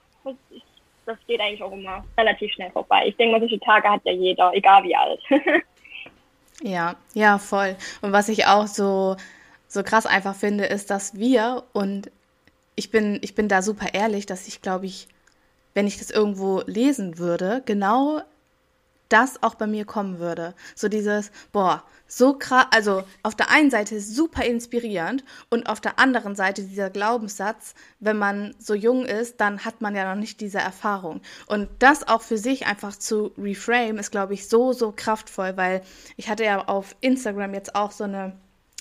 das 1.06 1.18
geht 1.28 1.42
eigentlich 1.42 1.62
auch 1.62 1.74
immer 1.74 2.04
relativ 2.18 2.54
schnell 2.54 2.72
vorbei. 2.72 3.04
Ich 3.08 3.18
denke 3.18 3.34
mal, 3.34 3.40
solche 3.40 3.60
Tage 3.60 3.90
hat 3.90 4.02
ja 4.06 4.14
jeder, 4.14 4.54
egal 4.54 4.84
wie 4.84 4.96
alt. 4.96 5.20
ja, 6.62 6.96
ja, 7.14 7.38
voll. 7.38 7.76
Und 8.02 8.14
was 8.14 8.30
ich 8.30 8.46
auch 8.46 8.68
so, 8.68 9.18
so 9.68 9.84
krass 9.84 10.06
einfach 10.06 10.34
finde, 10.34 10.64
ist, 10.64 10.90
dass 10.90 11.18
wir 11.18 11.64
und 11.74 12.10
ich 12.76 12.92
bin, 12.92 13.20
ich 13.22 13.36
bin 13.36 13.48
da 13.48 13.62
super 13.62 13.94
ehrlich, 13.94 14.26
dass 14.26 14.48
ich 14.48 14.62
glaube 14.62 14.86
ich, 14.86 15.08
wenn 15.74 15.88
ich 15.88 15.98
das 15.98 16.12
irgendwo 16.12 16.62
lesen 16.66 17.18
würde, 17.18 17.62
genau 17.66 18.22
das 19.14 19.44
auch 19.44 19.54
bei 19.56 19.68
mir 19.68 19.86
kommen 19.86 20.18
würde. 20.18 20.56
So 20.76 20.88
dieses, 20.88 21.32
boah, 21.52 21.84
so 22.08 22.34
krass, 22.34 22.66
also 22.72 23.04
auf 23.22 23.36
der 23.36 23.52
einen 23.52 23.70
Seite 23.70 24.00
super 24.00 24.44
inspirierend 24.44 25.24
und 25.50 25.68
auf 25.68 25.80
der 25.80 26.00
anderen 26.00 26.36
Seite 26.36 26.64
dieser 26.64 26.90
Glaubenssatz, 26.90 27.76
wenn 28.00 28.18
man 28.18 28.56
so 28.58 28.74
jung 28.74 29.06
ist, 29.06 29.40
dann 29.40 29.66
hat 29.66 29.82
man 29.82 29.96
ja 29.96 30.10
noch 30.10 30.20
nicht 30.20 30.42
diese 30.42 30.58
Erfahrung. 30.58 31.22
Und 31.46 31.70
das 31.80 32.08
auch 32.08 32.22
für 32.24 32.40
sich 32.40 32.66
einfach 32.66 32.96
zu 32.96 33.32
reframe, 33.38 34.00
ist, 34.00 34.12
glaube 34.12 34.34
ich, 34.34 34.50
so, 34.50 34.74
so 34.74 34.92
kraftvoll, 34.96 35.58
weil 35.58 35.84
ich 36.18 36.30
hatte 36.30 36.44
ja 36.44 36.68
auf 36.68 36.96
Instagram 37.02 37.54
jetzt 37.54 37.76
auch 37.76 37.92
so 37.92 38.06
eine 38.06 38.34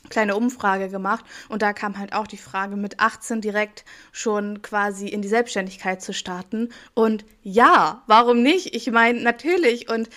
kleine 0.09 0.37
Umfrage 0.37 0.89
gemacht 0.89 1.25
und 1.49 1.63
da 1.63 1.73
kam 1.73 1.99
halt 1.99 2.13
auch 2.13 2.27
die 2.27 2.37
Frage, 2.37 2.77
mit 2.77 3.01
18 3.01 3.41
direkt 3.41 3.85
schon 4.13 4.63
quasi 4.63 5.09
in 5.09 5.23
die 5.23 5.29
Selbstständigkeit 5.29 6.03
zu 6.03 6.13
starten. 6.13 6.71
Und 6.95 7.25
ja, 7.43 8.03
warum 8.07 8.43
nicht? 8.43 8.75
Ich 8.75 8.91
meine, 8.91 9.23
natürlich 9.23 9.89
und 9.91 10.09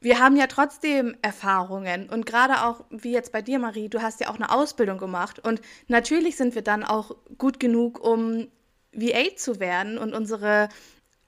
wir 0.00 0.20
haben 0.20 0.36
ja 0.36 0.46
trotzdem 0.46 1.16
Erfahrungen 1.22 2.08
und 2.08 2.26
gerade 2.26 2.64
auch 2.64 2.84
wie 2.90 3.12
jetzt 3.12 3.32
bei 3.32 3.42
dir, 3.42 3.58
Marie, 3.58 3.88
du 3.88 4.02
hast 4.02 4.20
ja 4.20 4.28
auch 4.28 4.36
eine 4.36 4.52
Ausbildung 4.52 4.98
gemacht 4.98 5.40
und 5.40 5.60
natürlich 5.88 6.36
sind 6.36 6.54
wir 6.54 6.62
dann 6.62 6.84
auch 6.84 7.16
gut 7.38 7.58
genug, 7.58 7.98
um 7.98 8.48
VA 8.92 9.36
zu 9.36 9.60
werden 9.60 9.98
und 9.98 10.14
unsere 10.14 10.68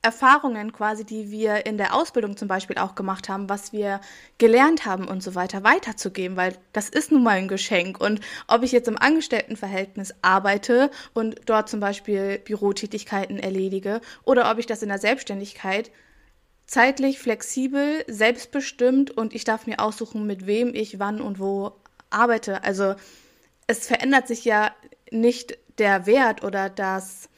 Erfahrungen 0.01 0.73
quasi, 0.73 1.05
die 1.05 1.31
wir 1.31 1.67
in 1.67 1.77
der 1.77 1.95
Ausbildung 1.95 2.37
zum 2.37 2.47
Beispiel 2.47 2.79
auch 2.79 2.95
gemacht 2.95 3.29
haben, 3.29 3.49
was 3.49 3.73
wir 3.73 4.01
gelernt 4.39 4.87
haben 4.87 5.09
und 5.09 5.23
so 5.23 5.35
weiter, 5.35 5.65
weiterzugeben, 5.65 6.37
weil 6.37 6.57
das 6.73 6.89
ist 6.89 7.11
nun 7.11 7.25
mal 7.25 7.37
ein 7.37 7.49
Geschenk. 7.49 8.01
Und 8.01 8.21
ob 8.47 8.63
ich 8.63 8.71
jetzt 8.71 8.87
im 8.87 8.97
Angestelltenverhältnis 8.97 10.15
arbeite 10.23 10.91
und 11.15 11.41
dort 11.47 11.69
zum 11.69 11.81
Beispiel 11.81 12.39
Bürotätigkeiten 12.39 13.41
erledige 13.41 14.01
oder 14.25 14.51
ob 14.51 14.59
ich 14.59 14.67
das 14.67 14.83
in 14.83 14.89
der 14.89 14.99
Selbstständigkeit 14.99 15.91
zeitlich 16.67 17.19
flexibel, 17.19 18.05
selbstbestimmt 18.07 19.11
und 19.11 19.35
ich 19.35 19.45
darf 19.45 19.67
mir 19.67 19.81
aussuchen, 19.81 20.27
mit 20.27 20.47
wem 20.47 20.75
ich 20.75 21.01
wann 21.01 21.21
und 21.21 21.41
wo 21.41 21.73
arbeite. 22.11 22.63
Also 22.63 22.95
es 23.67 23.87
verändert 23.87 24.29
sich 24.29 24.45
ja 24.45 24.71
nicht 25.11 25.59
der 25.79 26.07
Wert 26.07 26.45
oder 26.45 26.71
das 26.71 27.29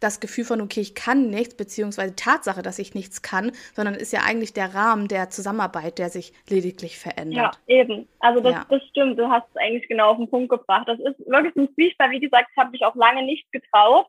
das 0.00 0.18
Gefühl 0.20 0.44
von, 0.44 0.60
okay, 0.60 0.80
ich 0.80 0.94
kann 0.94 1.28
nichts, 1.30 1.54
beziehungsweise 1.56 2.10
die 2.10 2.22
Tatsache, 2.22 2.62
dass 2.62 2.78
ich 2.78 2.94
nichts 2.94 3.22
kann, 3.22 3.52
sondern 3.74 3.94
ist 3.94 4.12
ja 4.12 4.20
eigentlich 4.26 4.52
der 4.52 4.74
Rahmen 4.74 5.08
der 5.08 5.30
Zusammenarbeit, 5.30 5.98
der 5.98 6.08
sich 6.08 6.32
lediglich 6.48 6.98
verändert. 6.98 7.58
Ja, 7.66 7.80
eben. 7.80 8.08
Also 8.18 8.40
das, 8.40 8.52
ja. 8.52 8.66
das 8.68 8.82
stimmt, 8.88 9.18
du 9.18 9.28
hast 9.28 9.46
es 9.50 9.56
eigentlich 9.56 9.88
genau 9.88 10.10
auf 10.10 10.16
den 10.16 10.28
Punkt 10.28 10.48
gebracht. 10.48 10.88
Das 10.88 10.98
ist 10.98 11.18
wirklich 11.28 11.54
ein 11.56 11.72
Zwiespalt, 11.74 12.10
wie 12.12 12.20
gesagt, 12.20 12.48
ich 12.50 12.58
habe 12.58 12.70
mich 12.70 12.84
auch 12.84 12.96
lange 12.96 13.22
nicht 13.22 13.50
getraut. 13.52 14.06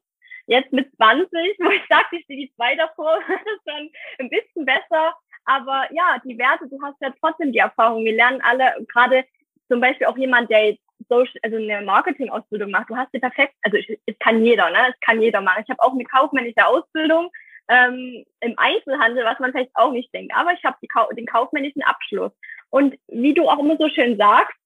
Jetzt 0.47 0.71
mit 0.73 0.93
20, 0.95 1.29
wo 1.59 1.69
ich 1.69 1.83
sagte, 1.89 2.15
ich 2.15 2.23
stehe 2.23 2.47
die 2.47 2.53
zwei 2.55 2.75
davor, 2.75 3.17
ist 3.27 3.61
dann 3.65 3.89
ein 4.19 4.29
bisschen 4.29 4.65
besser. 4.65 5.13
Aber 5.45 5.87
ja, 5.91 6.21
die 6.23 6.37
Werte, 6.37 6.69
du 6.69 6.81
hast 6.81 7.01
ja 7.01 7.13
trotzdem 7.19 7.51
die 7.51 7.59
Erfahrung. 7.59 8.05
Wir 8.05 8.15
lernen 8.15 8.41
alle, 8.41 8.85
gerade 8.87 9.25
zum 9.67 9.81
Beispiel 9.81 10.07
auch 10.07 10.17
jemand, 10.17 10.49
der 10.49 10.71
jetzt 10.71 10.83
Social, 11.09 11.39
also 11.43 11.57
eine 11.57 11.81
Marketing-Ausbildung 11.81 12.71
macht, 12.71 12.89
du 12.89 12.95
hast 12.95 13.13
die 13.13 13.19
perfekt, 13.19 13.53
also 13.63 13.77
es 13.77 14.19
kann 14.19 14.43
jeder, 14.43 14.69
ne? 14.69 14.79
Es 14.89 14.99
kann 15.01 15.21
jeder 15.21 15.41
machen. 15.41 15.63
Ich 15.63 15.69
habe 15.69 15.81
auch 15.81 15.93
eine 15.93 16.03
kaufmännische 16.03 16.65
Ausbildung 16.65 17.31
ähm, 17.67 18.25
im 18.41 18.53
Einzelhandel, 18.57 19.23
was 19.23 19.39
man 19.39 19.51
vielleicht 19.51 19.75
auch 19.75 19.91
nicht 19.91 20.13
denkt. 20.13 20.33
Aber 20.35 20.53
ich 20.53 20.63
habe 20.63 20.77
den 21.15 21.25
kaufmännischen 21.25 21.83
Abschluss. 21.83 22.31
Und 22.69 22.97
wie 23.07 23.33
du 23.33 23.47
auch 23.49 23.59
immer 23.59 23.77
so 23.77 23.89
schön 23.89 24.17
sagst, 24.17 24.57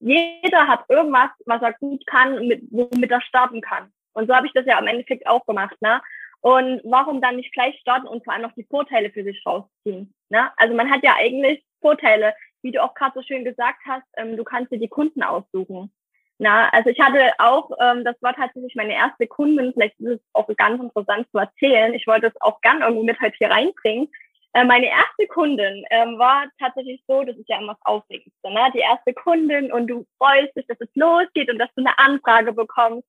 jeder 0.00 0.68
hat 0.68 0.84
irgendwas, 0.88 1.30
was 1.46 1.62
er 1.62 1.72
gut 1.74 2.06
kann, 2.06 2.46
mit, 2.46 2.62
womit 2.70 3.10
er 3.10 3.22
starten 3.22 3.60
kann. 3.60 3.92
Und 4.12 4.28
so 4.28 4.34
habe 4.34 4.46
ich 4.46 4.52
das 4.52 4.66
ja 4.66 4.78
im 4.78 4.86
Endeffekt 4.86 5.26
auch 5.26 5.44
gemacht. 5.46 5.76
Ne? 5.80 6.00
Und 6.40 6.82
warum 6.84 7.20
dann 7.20 7.36
nicht 7.36 7.52
gleich 7.52 7.78
starten 7.80 8.06
und 8.06 8.22
vor 8.24 8.34
allem 8.34 8.42
noch 8.42 8.52
die 8.52 8.66
Vorteile 8.68 9.10
für 9.10 9.24
sich 9.24 9.42
rausziehen? 9.46 10.14
Ne? 10.28 10.50
Also 10.56 10.74
man 10.74 10.90
hat 10.90 11.02
ja 11.02 11.14
eigentlich 11.16 11.64
Vorteile 11.80 12.34
wie 12.64 12.72
du 12.72 12.82
auch 12.82 12.94
gerade 12.94 13.12
so 13.14 13.22
schön 13.22 13.44
gesagt 13.44 13.80
hast, 13.86 14.06
ähm, 14.16 14.36
du 14.36 14.42
kannst 14.42 14.72
dir 14.72 14.78
die 14.78 14.88
Kunden 14.88 15.22
aussuchen. 15.22 15.92
Na, 16.38 16.68
also 16.70 16.90
ich 16.90 16.98
hatte 16.98 17.30
auch, 17.38 17.70
ähm, 17.80 18.02
das 18.04 18.16
war 18.20 18.34
tatsächlich 18.34 18.74
meine 18.74 18.94
erste 18.94 19.28
Kundin, 19.28 19.72
vielleicht 19.72 20.00
ist 20.00 20.20
es 20.20 20.20
auch 20.32 20.48
ganz 20.56 20.82
interessant 20.82 21.28
zu 21.30 21.38
erzählen. 21.38 21.94
Ich 21.94 22.08
wollte 22.08 22.26
es 22.26 22.40
auch 22.40 22.60
gern 22.60 22.82
irgendwie 22.82 23.06
mit 23.06 23.20
heute 23.20 23.36
hier 23.36 23.50
reinbringen. 23.50 24.10
Äh, 24.54 24.64
meine 24.64 24.86
erste 24.86 25.26
Kundin 25.28 25.84
ähm, 25.90 26.18
war 26.18 26.46
tatsächlich 26.58 27.02
so, 27.06 27.22
das 27.22 27.36
ist 27.36 27.48
ja 27.48 27.58
immer 27.58 27.74
das 27.74 27.86
Aufregendste, 27.86 28.50
ne? 28.50 28.68
Die 28.74 28.80
erste 28.80 29.12
Kundin 29.14 29.72
und 29.72 29.86
du 29.86 30.06
freust 30.18 30.56
dich, 30.56 30.66
dass 30.66 30.80
es 30.80 30.88
losgeht 30.94 31.50
und 31.50 31.58
dass 31.58 31.72
du 31.76 31.82
eine 31.82 31.96
Anfrage 31.98 32.52
bekommst. 32.52 33.06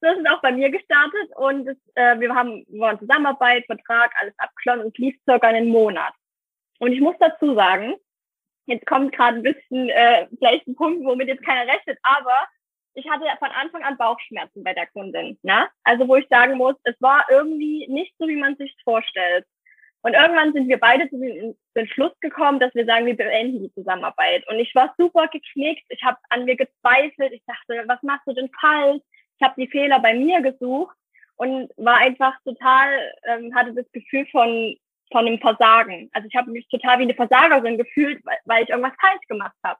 Das 0.00 0.16
ist 0.18 0.28
auch 0.30 0.42
bei 0.42 0.52
mir 0.52 0.70
gestartet 0.70 1.30
und 1.36 1.66
das, 1.66 1.76
äh, 1.94 2.20
wir 2.20 2.34
haben 2.34 2.64
wir 2.68 2.80
waren 2.80 2.98
Zusammenarbeit, 2.98 3.66
Vertrag, 3.66 4.12
alles 4.20 4.34
abgeschlossen 4.38 4.84
und 4.84 4.98
lief 4.98 5.16
circa 5.24 5.48
einen 5.48 5.68
Monat. 5.68 6.12
Und 6.78 6.92
ich 6.92 7.00
muss 7.00 7.16
dazu 7.18 7.54
sagen, 7.54 7.94
Jetzt 8.66 8.86
kommt 8.86 9.12
gerade 9.12 9.36
ein 9.36 9.42
bisschen 9.42 9.90
äh, 9.90 10.26
vielleicht 10.38 10.66
ein 10.66 10.76
Punkt, 10.76 11.04
womit 11.04 11.28
jetzt 11.28 11.44
keiner 11.44 11.70
rechnet, 11.70 11.98
aber 12.02 12.46
ich 12.94 13.08
hatte 13.10 13.24
von 13.38 13.50
Anfang 13.50 13.82
an 13.82 13.96
Bauchschmerzen 13.96 14.62
bei 14.62 14.72
der 14.72 14.86
Kundin. 14.86 15.38
Ne? 15.42 15.68
Also 15.82 16.06
wo 16.08 16.16
ich 16.16 16.26
sagen 16.28 16.56
muss, 16.56 16.76
es 16.84 16.94
war 17.00 17.26
irgendwie 17.28 17.86
nicht 17.88 18.14
so, 18.18 18.28
wie 18.28 18.36
man 18.36 18.56
sich 18.56 18.74
vorstellt. 18.84 19.44
Und 20.02 20.12
irgendwann 20.12 20.52
sind 20.52 20.68
wir 20.68 20.78
beide 20.78 21.08
zu 21.08 21.18
dem 21.18 21.56
Entschluss 21.72 22.12
gekommen, 22.20 22.60
dass 22.60 22.74
wir 22.74 22.84
sagen, 22.84 23.06
wir 23.06 23.16
beenden 23.16 23.62
die 23.62 23.72
Zusammenarbeit. 23.72 24.46
Und 24.48 24.58
ich 24.58 24.74
war 24.74 24.94
super 24.98 25.28
geknickt. 25.28 25.84
Ich 25.88 26.02
habe 26.04 26.18
an 26.28 26.44
mir 26.44 26.56
gezweifelt. 26.56 27.32
Ich 27.32 27.42
dachte, 27.46 27.84
was 27.86 28.02
machst 28.02 28.26
du 28.26 28.34
denn 28.34 28.50
falsch? 28.60 29.02
Ich 29.38 29.46
habe 29.46 29.54
die 29.56 29.68
Fehler 29.68 30.00
bei 30.00 30.14
mir 30.14 30.42
gesucht 30.42 30.94
und 31.36 31.70
war 31.78 31.96
einfach 31.96 32.34
total, 32.44 33.12
ähm, 33.24 33.54
hatte 33.54 33.72
das 33.72 33.90
Gefühl 33.92 34.26
von 34.26 34.76
von 35.12 35.26
dem 35.26 35.38
Versagen. 35.38 36.10
Also 36.12 36.28
ich 36.28 36.36
habe 36.36 36.50
mich 36.50 36.66
total 36.68 36.98
wie 36.98 37.04
eine 37.04 37.14
Versagerin 37.14 37.78
gefühlt, 37.78 38.24
weil, 38.24 38.38
weil 38.44 38.64
ich 38.64 38.70
irgendwas 38.70 38.96
falsch 39.00 39.26
gemacht 39.28 39.56
habe. 39.62 39.78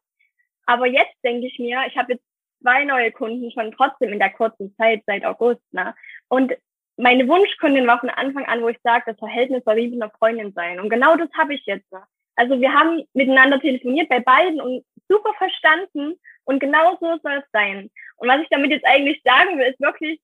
Aber 0.66 0.86
jetzt 0.86 1.14
denke 1.22 1.46
ich 1.46 1.58
mir, 1.58 1.82
ich 1.86 1.96
habe 1.96 2.14
jetzt 2.14 2.24
zwei 2.62 2.84
neue 2.84 3.12
Kunden 3.12 3.50
schon 3.50 3.72
trotzdem 3.72 4.12
in 4.12 4.18
der 4.18 4.30
kurzen 4.30 4.74
Zeit 4.76 5.02
seit 5.06 5.24
August. 5.24 5.62
Ne? 5.72 5.94
Und 6.28 6.54
meine 6.96 7.28
Wunschkundin 7.28 7.86
war 7.86 8.00
von 8.00 8.10
Anfang 8.10 8.44
an, 8.46 8.62
wo 8.62 8.68
ich 8.68 8.78
sage, 8.82 9.04
das 9.06 9.18
Verhältnis 9.18 9.64
soll 9.64 9.76
wie 9.76 9.88
mit 9.88 10.02
einer 10.02 10.12
Freundin 10.12 10.52
sein. 10.52 10.80
Und 10.80 10.88
genau 10.88 11.16
das 11.16 11.28
habe 11.36 11.54
ich 11.54 11.64
jetzt. 11.66 11.90
Ne? 11.92 12.02
Also 12.36 12.60
wir 12.60 12.72
haben 12.72 13.02
miteinander 13.12 13.60
telefoniert 13.60 14.08
bei 14.08 14.20
beiden 14.20 14.60
und 14.60 14.84
super 15.08 15.34
verstanden. 15.34 16.14
Und 16.44 16.60
genau 16.60 16.96
so 17.00 17.18
soll 17.22 17.42
es 17.44 17.50
sein. 17.52 17.90
Und 18.16 18.28
was 18.28 18.40
ich 18.40 18.48
damit 18.48 18.70
jetzt 18.70 18.86
eigentlich 18.86 19.20
sagen 19.24 19.58
will, 19.58 19.66
ist 19.66 19.80
wirklich, 19.80 20.20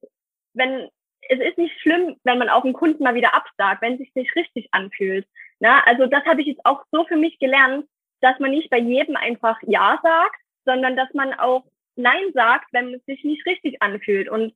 wenn 0.54 0.88
es 1.28 1.40
ist 1.40 1.58
nicht 1.58 1.78
schlimm, 1.80 2.16
wenn 2.24 2.38
man 2.38 2.48
auch 2.48 2.64
einen 2.64 2.72
Kunden 2.72 3.02
mal 3.02 3.14
wieder 3.14 3.34
absagt, 3.34 3.82
wenn 3.82 3.94
es 3.94 3.98
sich 3.98 4.14
nicht 4.14 4.34
richtig 4.34 4.68
anfühlt. 4.72 5.26
Na, 5.60 5.82
also 5.84 6.06
das 6.06 6.24
habe 6.24 6.40
ich 6.40 6.48
jetzt 6.48 6.64
auch 6.64 6.82
so 6.90 7.04
für 7.04 7.16
mich 7.16 7.38
gelernt, 7.38 7.86
dass 8.20 8.38
man 8.38 8.50
nicht 8.50 8.70
bei 8.70 8.78
jedem 8.78 9.16
einfach 9.16 9.58
Ja 9.62 9.98
sagt, 10.02 10.40
sondern 10.64 10.96
dass 10.96 11.12
man 11.14 11.34
auch 11.34 11.64
Nein 11.96 12.32
sagt, 12.34 12.72
wenn 12.72 12.94
es 12.94 13.04
sich 13.04 13.24
nicht 13.24 13.46
richtig 13.46 13.82
anfühlt. 13.82 14.28
Und 14.28 14.54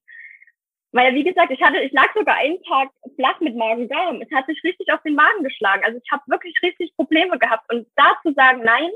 weil, 0.92 1.14
wie 1.14 1.24
gesagt, 1.24 1.50
ich 1.50 1.60
hatte, 1.60 1.80
ich 1.80 1.92
lag 1.92 2.14
sogar 2.14 2.36
einen 2.36 2.62
Tag 2.62 2.88
flach 3.16 3.40
mit 3.40 3.56
Magen-Darm. 3.56 4.22
Es 4.22 4.30
hat 4.32 4.46
sich 4.46 4.62
richtig 4.62 4.92
auf 4.92 5.02
den 5.02 5.14
Magen 5.14 5.42
geschlagen. 5.42 5.82
Also 5.84 6.00
ich 6.02 6.12
habe 6.12 6.22
wirklich 6.26 6.54
richtig 6.62 6.94
Probleme 6.96 7.38
gehabt. 7.38 7.70
Und 7.72 7.88
da 7.96 8.16
zu 8.22 8.32
sagen 8.32 8.62
Nein, 8.62 8.90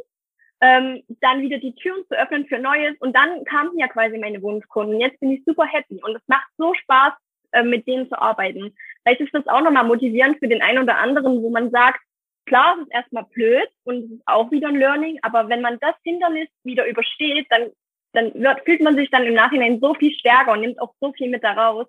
ähm, 0.61 1.03
dann 1.21 1.43
wieder 1.43 1.59
die 1.59 1.75
Türen 1.75 2.05
zu 2.07 2.17
öffnen 2.17 2.47
für 2.47 2.59
Neues. 2.59 2.97
Und 3.01 3.17
dann 3.17 3.45
kamen 3.45 3.77
ja 3.79 3.89
quasi 3.89 4.17
meine 4.17 4.41
Wunschkunden. 4.43 5.01
Jetzt 5.01 5.19
bin 5.21 5.33
ich 5.33 5.45
super 5.45 5.67
happy. 5.67 6.01
Und 6.03 6.15
es 6.15 6.23
macht 6.29 6.47
so 6.57 6.73
Spaß, 6.75 7.15
äh, 7.52 7.62
mit 7.62 7.87
denen 7.87 8.09
zu 8.09 8.21
arbeiten. 8.21 8.75
Vielleicht 9.02 9.21
ist 9.21 9.35
das 9.35 9.47
auch 9.47 9.62
nochmal 9.62 9.85
motivierend 9.85 10.38
für 10.38 10.49
den 10.49 10.62
einen 10.62 10.83
oder 10.83 10.99
anderen, 10.99 11.43
wo 11.43 11.50
man 11.50 11.71
sagt, 11.71 12.00
klar, 12.47 12.76
es 12.76 12.87
ist 12.87 12.95
erstmal 12.95 13.25
blöd 13.25 13.69
und 13.85 14.05
es 14.05 14.11
ist 14.11 14.23
auch 14.26 14.50
wieder 14.50 14.69
ein 14.69 14.78
Learning, 14.78 15.19
aber 15.23 15.49
wenn 15.49 15.61
man 15.61 15.78
das 15.81 15.95
Hindernis 16.02 16.49
wieder 16.64 16.87
übersteht, 16.87 17.47
dann, 17.50 17.71
dann 18.12 18.35
wird, 18.35 18.64
fühlt 18.64 18.81
man 18.81 18.97
sich 18.97 19.11
dann 19.11 19.25
im 19.25 19.35
Nachhinein 19.35 19.81
so 19.81 19.95
viel 19.95 20.12
stärker 20.14 20.52
und 20.52 20.61
nimmt 20.61 20.81
auch 20.81 20.95
so 21.00 21.12
viel 21.12 21.31
mit 21.31 21.45
daraus. 21.45 21.87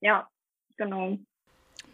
Ja, 0.00 0.28
genau. 0.76 1.18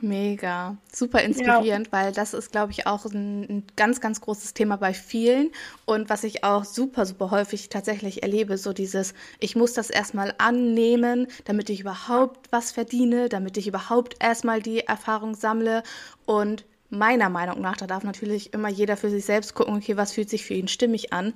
Mega, 0.00 0.76
super 0.92 1.22
inspirierend, 1.22 1.88
ja. 1.88 1.92
weil 1.92 2.12
das 2.12 2.32
ist, 2.32 2.52
glaube 2.52 2.70
ich, 2.70 2.86
auch 2.86 3.04
ein, 3.06 3.42
ein, 3.42 3.64
ganz, 3.74 4.00
ganz 4.00 4.20
großes 4.20 4.54
Thema 4.54 4.76
bei 4.76 4.94
vielen. 4.94 5.50
Und 5.86 6.08
was 6.08 6.22
ich 6.22 6.44
auch 6.44 6.64
super, 6.64 7.04
super 7.04 7.32
häufig 7.32 7.68
tatsächlich 7.68 8.22
erlebe, 8.22 8.58
so 8.58 8.72
dieses, 8.72 9.12
ich 9.40 9.56
muss 9.56 9.72
das 9.72 9.90
erstmal 9.90 10.34
annehmen, 10.38 11.26
damit 11.46 11.68
ich 11.68 11.80
überhaupt 11.80 12.46
was 12.52 12.70
verdiene, 12.70 13.28
damit 13.28 13.56
ich 13.56 13.66
überhaupt 13.66 14.14
erstmal 14.20 14.62
die 14.62 14.80
Erfahrung 14.80 15.34
sammle. 15.34 15.82
Und 16.26 16.64
meiner 16.90 17.28
Meinung 17.28 17.60
nach, 17.60 17.76
da 17.76 17.86
darf 17.86 18.02
natürlich 18.02 18.54
immer 18.54 18.68
jeder 18.68 18.96
für 18.96 19.10
sich 19.10 19.24
selbst 19.24 19.54
gucken, 19.54 19.76
okay, 19.76 19.96
was 19.96 20.12
fühlt 20.12 20.30
sich 20.30 20.44
für 20.44 20.54
ihn 20.54 20.68
stimmig 20.68 21.12
an. 21.12 21.34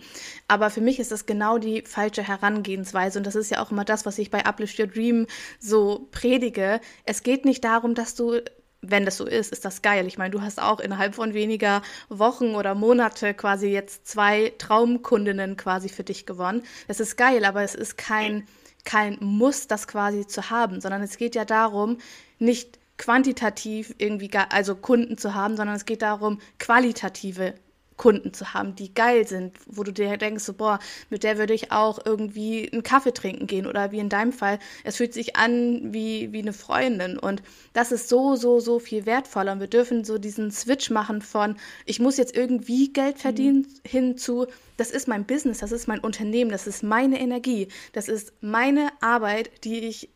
Aber 0.49 0.71
für 0.71 0.81
mich 0.81 0.99
ist 0.99 1.13
das 1.13 1.27
genau 1.27 1.59
die 1.59 1.83
falsche 1.83 2.23
Herangehensweise. 2.23 3.19
Und 3.19 3.27
das 3.27 3.35
ist 3.35 3.51
ja 3.51 3.63
auch 3.63 3.71
immer 3.71 3.85
das, 3.85 4.07
was 4.07 4.19
ich 4.19 4.31
bei 4.31 4.45
Uplift 4.45 4.79
Your 4.79 4.87
Dream 4.87 5.27
so 5.59 6.09
predige. 6.11 6.81
Es 7.05 7.23
geht 7.23 7.45
nicht 7.45 7.65
darum, 7.65 7.95
dass 7.95 8.15
du 8.15 8.41
wenn 8.85 9.05
das 9.05 9.17
so 9.17 9.27
ist, 9.27 9.53
ist 9.53 9.65
das 9.65 9.81
geil. 9.81 10.09
Ich 10.09 10.19
meine, 10.19 10.33
du 10.33 10.43
hast 10.43 10.61
auch 10.61 10.81
innerhalb 10.81 11.15
von 11.15 11.35
weniger 11.35 11.83
Wochen 12.09 12.57
oder 12.57 12.75
Monate 12.75 13.33
quasi 13.33 13.69
jetzt 13.69 14.09
zwei 14.09 14.53
Traumkundinnen 14.59 15.57
quasi 15.57 15.89
für 15.89 16.03
dich 16.03 16.27
gewonnen. 16.27 16.65
Das 16.89 16.99
ist 16.99 17.17
geil, 17.17 17.45
aber 17.45 17.63
es 17.63 17.77
ist 17.77 17.97
kein, 17.97 18.45
kein 18.85 19.19
Muss, 19.21 19.69
das 19.69 19.87
quasi 19.87 20.27
zu 20.27 20.51
haben, 20.51 20.81
sondern 20.81 21.01
es 21.01 21.17
geht 21.17 21.37
ja 21.37 21.45
darum, 21.45 21.99
nicht 22.41 22.81
quantitativ 23.03 23.97
irgendwie, 23.99 24.31
also 24.51 24.77
Kunden 24.77 25.19
zu 25.19 25.35
haben, 25.35 25.57
sondern 25.57 25.75
es 25.75 25.87
geht 25.87 26.03
darum, 26.03 26.39
qualitative 26.61 27.55
Kunden 27.97 28.33
zu 28.33 28.55
haben, 28.55 28.77
die 28.77 28.95
geil 28.95 29.27
sind, 29.27 29.57
wo 29.67 29.83
du 29.83 29.93
dir 29.93 30.17
denkst, 30.17 30.45
so, 30.45 30.53
boah, 30.53 30.79
mit 31.11 31.25
der 31.25 31.37
würde 31.37 31.53
ich 31.53 31.73
auch 31.73 31.99
irgendwie 32.05 32.71
einen 32.73 32.85
Kaffee 32.85 33.13
trinken 33.13 33.49
gehen 33.49 33.67
oder 33.67 33.91
wie 33.91 33.99
in 33.99 34.09
deinem 34.09 34.33
Fall, 34.33 34.61
es 34.85 34.99
fühlt 34.99 35.15
sich 35.15 35.35
an 35.35 35.93
wie, 35.93 36.33
wie 36.33 36.43
eine 36.43 36.53
Freundin 36.53 37.19
und 37.19 37.43
das 37.73 37.91
ist 37.91 38.09
so, 38.09 38.37
so, 38.37 38.61
so 38.61 38.79
viel 38.79 39.05
wertvoller 39.05 39.51
und 39.51 39.61
wir 39.61 39.67
dürfen 39.67 40.05
so 40.05 40.19
diesen 40.19 40.53
Switch 40.53 40.91
machen 40.91 41.23
von, 41.23 41.57
ich 41.85 41.99
muss 41.99 42.19
jetzt 42.19 42.37
irgendwie 42.37 42.93
Geld 42.93 43.19
verdienen 43.19 43.67
mhm. 43.67 43.89
hin 43.89 44.17
zu, 44.17 44.47
das 44.77 44.93
ist 44.93 45.09
mein 45.09 45.25
Business, 45.27 45.59
das 45.59 45.73
ist 45.73 45.89
mein 45.89 45.99
Unternehmen, 45.99 46.53
das 46.53 46.69
ist 46.69 46.85
meine 46.85 47.21
Energie, 47.21 47.67
das 47.95 48.09
ist 48.09 48.33
meine 48.41 48.91
Arbeit, 49.01 49.65
die 49.65 49.81
ich 49.81 50.09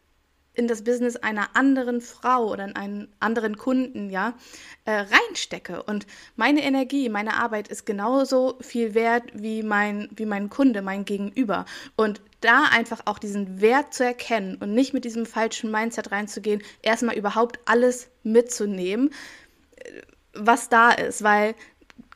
in 0.57 0.67
das 0.69 0.83
Business 0.83 1.17
einer 1.17 1.55
anderen 1.55 2.01
Frau 2.01 2.51
oder 2.51 2.65
in 2.65 2.75
einen 2.75 3.09
anderen 3.21 3.57
Kunden, 3.57 4.11
ja, 4.11 4.35
äh, 4.85 4.93
reinstecke. 4.93 5.83
Und 5.83 6.07
meine 6.35 6.63
Energie, 6.63 7.09
meine 7.09 7.35
Arbeit 7.35 7.69
ist 7.69 7.87
genauso 7.87 8.57
viel 8.61 8.95
wert 8.95 9.25
wie 9.35 9.63
mein, 9.63 10.09
wie 10.17 10.27
mein 10.27 10.51
Kunde, 10.51 10.83
mein 10.83 11.05
Gegenüber. 11.05 11.67
Und 11.95 12.21
da 12.41 12.65
einfach 12.71 13.03
auch 13.05 13.19
diesen 13.19 13.61
Wert 13.61 13.93
zu 13.93 14.05
erkennen 14.05 14.57
und 14.57 14.73
nicht 14.73 14.95
mit 14.95 15.05
diesem 15.05 15.27
falschen 15.27 15.71
Mindset 15.71 16.11
reinzugehen, 16.11 16.63
erstmal 16.83 17.17
überhaupt 17.17 17.59
alles 17.67 18.09
mitzunehmen, 18.23 19.11
was 20.33 20.69
da 20.69 20.91
ist, 20.91 21.23
weil 21.23 21.55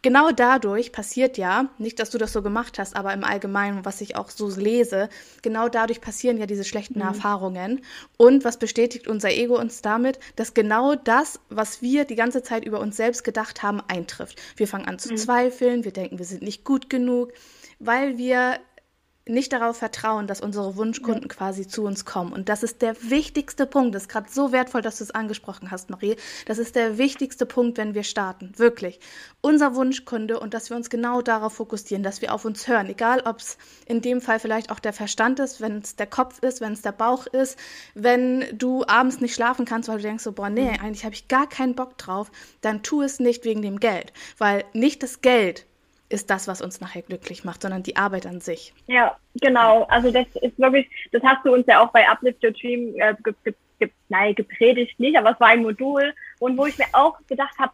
genau 0.03 0.31
dadurch 0.31 0.93
passiert 0.93 1.39
ja, 1.39 1.69
nicht, 1.79 1.99
dass 1.99 2.11
du 2.11 2.19
das 2.19 2.33
so 2.33 2.43
gemacht 2.43 2.79
hast, 2.79 2.97
aber 2.97 3.13
im 3.13 3.25
Allgemeinen, 3.25 3.85
was 3.85 4.01
ich 4.01 4.17
auch 4.17 4.31
so 4.31 4.49
lese, 4.49 5.09
genau 5.43 5.69
dadurch 5.69 6.01
passieren 6.01 6.39
ja 6.39 6.47
diese 6.47 6.65
schlechten 6.65 7.01
mhm. 7.01 7.07
Erfahrungen. 7.07 7.83
Und 8.17 8.45
was 8.45 8.59
bestätigt 8.59 9.09
unser 9.09 9.31
Ego 9.31 9.59
uns 9.59 9.83
damit, 9.83 10.19
dass 10.37 10.55
genau 10.55 10.95
das, 10.95 11.41
was 11.49 11.83
wir 11.83 12.05
die 12.05 12.17
ganze 12.17 12.43
Zeit 12.43 12.65
über 12.65 12.81
uns 12.81 12.97
selbst 12.97 13.25
gedacht 13.25 13.63
haben, 13.63 13.81
eintrifft. 13.89 14.41
Wir 14.57 14.69
fangen 14.69 14.87
an 14.87 14.99
zu 14.99 15.13
mhm. 15.13 15.17
zweifeln, 15.17 15.85
wir 15.85 15.93
denken, 15.93 16.19
wir 16.19 16.27
sind 16.27 16.43
nicht 16.43 16.65
gut 16.65 16.91
genug, 16.91 17.33
weil 17.79 18.19
wir 18.19 18.59
nicht 19.27 19.53
darauf 19.53 19.77
vertrauen, 19.77 20.27
dass 20.27 20.41
unsere 20.41 20.77
Wunschkunden 20.77 21.25
ja. 21.25 21.29
quasi 21.29 21.67
zu 21.67 21.85
uns 21.85 22.05
kommen. 22.05 22.33
Und 22.33 22.49
das 22.49 22.63
ist 22.63 22.83
der 22.83 22.97
wichtigste 23.03 23.67
Punkt. 23.67 23.95
Das 23.95 24.05
ist 24.05 24.09
gerade 24.09 24.31
so 24.31 24.51
wertvoll, 24.51 24.83
dass 24.83 24.99
du 24.99 25.05
es 25.05 25.11
angesprochen 25.11 25.71
hast, 25.71 25.91
Marie. 25.91 26.17
Das 26.47 26.59
ist 26.59 26.75
der 26.75 26.99
wichtigste 26.99 27.47
Punkt, 27.47 27.79
wenn 27.79 27.95
wir 27.95 28.03
starten. 28.03 28.53
Wirklich. 28.57 28.99
Unser 29.41 29.75
Wunschkunde 29.75 30.41
und 30.41 30.55
dass 30.55 30.71
wir 30.71 30.77
uns 30.77 30.91
genau 30.91 31.23
darauf 31.23 31.55
fokussieren, 31.55 32.03
dass 32.03 32.23
wir 32.23 32.35
auf 32.35 32.45
uns 32.45 32.67
hören. 32.67 32.89
Egal, 32.89 33.23
ob 33.25 33.39
es 33.39 33.59
in 33.87 34.01
dem 34.01 34.21
Fall 34.21 34.41
vielleicht 34.41 34.71
auch 34.71 34.81
der 34.81 34.93
Verstand 34.93 35.39
ist, 35.39 35.61
wenn 35.61 35.79
es 35.79 35.97
der 35.97 36.07
Kopf 36.07 36.43
ist, 36.43 36.61
wenn 36.61 36.73
es 36.73 36.83
der 36.83 36.93
Bauch 36.93 37.27
ist, 37.27 37.59
wenn 37.95 38.47
du 38.57 38.85
abends 38.87 39.21
nicht 39.21 39.35
schlafen 39.35 39.65
kannst, 39.65 39.89
weil 39.89 39.99
du 39.99 40.03
denkst 40.03 40.25
so, 40.25 40.33
boah, 40.33 40.51
nee, 40.51 40.71
mhm. 40.71 40.81
eigentlich 40.81 41.05
habe 41.05 41.15
ich 41.15 41.29
gar 41.29 41.49
keinen 41.49 41.75
Bock 41.75 41.99
drauf, 41.99 42.31
dann 42.63 42.83
tu 42.83 43.03
es 43.03 43.21
nicht 43.21 43.45
wegen 43.45 43.63
dem 43.63 43.81
Geld. 43.81 44.13
Weil 44.39 44.65
nicht 44.73 45.03
das 45.03 45.21
Geld 45.21 45.67
ist 46.11 46.29
das, 46.29 46.49
was 46.49 46.61
uns 46.61 46.81
nachher 46.81 47.03
glücklich 47.03 47.45
macht, 47.45 47.63
sondern 47.63 47.83
die 47.83 47.97
Arbeit 47.97 48.27
an 48.27 48.41
sich. 48.41 48.75
Ja, 48.87 49.17
genau. 49.41 49.85
Also 49.85 50.11
das 50.11 50.27
ist 50.43 50.59
wirklich, 50.59 50.89
das 51.13 51.23
hast 51.23 51.45
du 51.47 51.55
uns 51.55 51.67
ja 51.67 51.83
auch 51.83 51.93
bei 51.93 52.07
Uplift 52.09 52.45
Your 52.45 52.51
Dream 52.51 52.95
äh, 52.97 53.15
ge, 53.23 53.33
ge, 53.45 53.55
ge, 53.79 53.91
nein, 54.09 54.35
gepredigt 54.35 54.99
nicht, 54.99 55.17
aber 55.17 55.33
es 55.33 55.41
war 55.41 55.49
ein 55.49 55.63
Modul 55.63 56.13
und 56.41 56.59
wo 56.59 56.67
ich 56.67 56.77
mir 56.77 56.87
auch 56.93 57.17
gedacht 57.29 57.57
habe, 57.59 57.73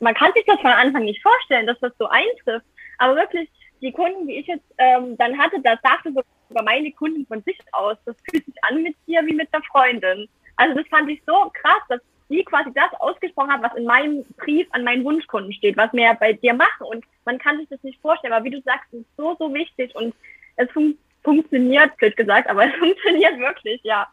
man 0.00 0.14
kann 0.14 0.32
sich 0.34 0.44
das 0.44 0.60
von 0.60 0.70
Anfang 0.70 1.04
nicht 1.04 1.22
vorstellen, 1.22 1.66
dass 1.66 1.78
das 1.80 1.92
so 1.98 2.06
eintrifft. 2.08 2.66
Aber 2.98 3.16
wirklich, 3.16 3.48
die 3.80 3.92
Kunden, 3.92 4.26
die 4.26 4.38
ich 4.38 4.46
jetzt 4.46 4.64
ähm, 4.78 5.16
dann 5.16 5.38
hatte, 5.38 5.60
das 5.62 5.78
sagte 5.82 6.12
sogar 6.12 6.64
meine 6.64 6.90
Kunden 6.92 7.26
von 7.26 7.42
sich 7.42 7.58
aus, 7.72 7.96
das 8.04 8.16
fühlt 8.28 8.44
sich 8.44 8.54
an 8.62 8.82
mit 8.82 8.96
dir 9.06 9.24
wie 9.26 9.34
mit 9.34 9.52
der 9.52 9.62
Freundin. 9.62 10.28
Also 10.56 10.74
das 10.74 10.86
fand 10.88 11.10
ich 11.10 11.22
so 11.26 11.50
krass, 11.54 11.82
dass 11.88 12.00
sie 12.28 12.44
quasi 12.44 12.70
das 12.74 12.92
ausgesprochen 13.00 13.52
hat, 13.52 13.62
was 13.62 13.74
in 13.74 13.84
meinem 13.84 14.24
Brief 14.38 14.66
an 14.70 14.84
meinen 14.84 15.04
Wunschkunden 15.04 15.52
steht, 15.52 15.76
was 15.76 15.92
wir 15.92 16.14
bei 16.14 16.32
dir 16.32 16.54
machen. 16.54 16.86
Und 16.86 17.04
man 17.24 17.38
kann 17.38 17.58
sich 17.58 17.68
das 17.68 17.82
nicht 17.82 18.00
vorstellen, 18.00 18.32
aber 18.32 18.44
wie 18.44 18.50
du 18.50 18.62
sagst, 18.62 18.92
es 18.92 19.00
ist 19.00 19.16
so, 19.16 19.36
so 19.38 19.52
wichtig 19.52 19.94
und 19.94 20.14
es 20.56 20.70
fun 20.70 20.96
funktioniert, 21.22 21.96
blöd 21.96 22.16
gesagt, 22.16 22.50
aber 22.50 22.66
es 22.66 22.74
funktioniert 22.74 23.38
wirklich, 23.38 23.80
ja. 23.82 24.06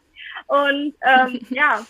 Und 0.46 0.94
ähm, 1.02 1.40
ja, 1.50 1.80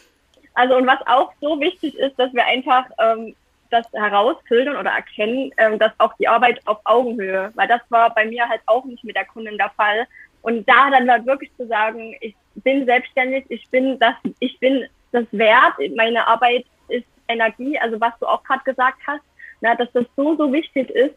also 0.55 0.76
und 0.76 0.87
was 0.87 0.99
auch 1.07 1.33
so 1.41 1.61
wichtig 1.61 1.97
ist, 1.97 2.19
dass 2.19 2.33
wir 2.35 2.45
einfach 2.45 2.87
ähm, 2.99 3.35
das 3.71 3.87
herausfiltern 3.93 4.76
oder 4.76 4.91
erkennen, 4.91 5.50
ähm, 5.57 5.79
dass 5.79 5.93
auch 5.99 6.12
die 6.19 6.29
Arbeit 6.29 6.61
auf 6.67 6.79
Augenhöhe, 6.85 7.50
weil 7.55 7.69
das 7.69 7.81
war 7.88 8.14
bei 8.14 8.26
mir 8.26 8.49
halt 8.49 8.61
auch 8.67 8.85
nicht 8.85 9.05
mit 9.05 9.17
der 9.17 9.25
Kundin 9.25 9.57
der 9.57 9.71
Fall. 9.71 10.07
Und 10.43 10.69
da 10.69 10.91
dann 10.91 11.11
halt 11.11 11.25
wirklich 11.25 11.50
zu 11.57 11.67
sagen, 11.69 12.17
ich 12.21 12.35
bin 12.57 12.85
selbstständig, 12.85 13.45
ich 13.49 13.69
bin 13.71 13.99
das, 13.99 14.14
ich 14.41 14.59
bin 14.59 14.87
das 15.12 15.25
wert. 15.33 15.75
Meine 15.97 16.26
Arbeit 16.26 16.64
ist 16.88 17.07
Energie, 17.28 17.78
also 17.78 18.00
was 18.00 18.12
du 18.21 18.26
auch 18.26 18.42
gerade 18.45 18.64
gesagt 18.64 18.99
hast, 19.07 19.23
na, 19.61 19.75
dass 19.75 19.90
das 19.92 20.04
so, 20.16 20.37
so 20.37 20.52
wichtig 20.52 20.90
ist, 20.90 21.14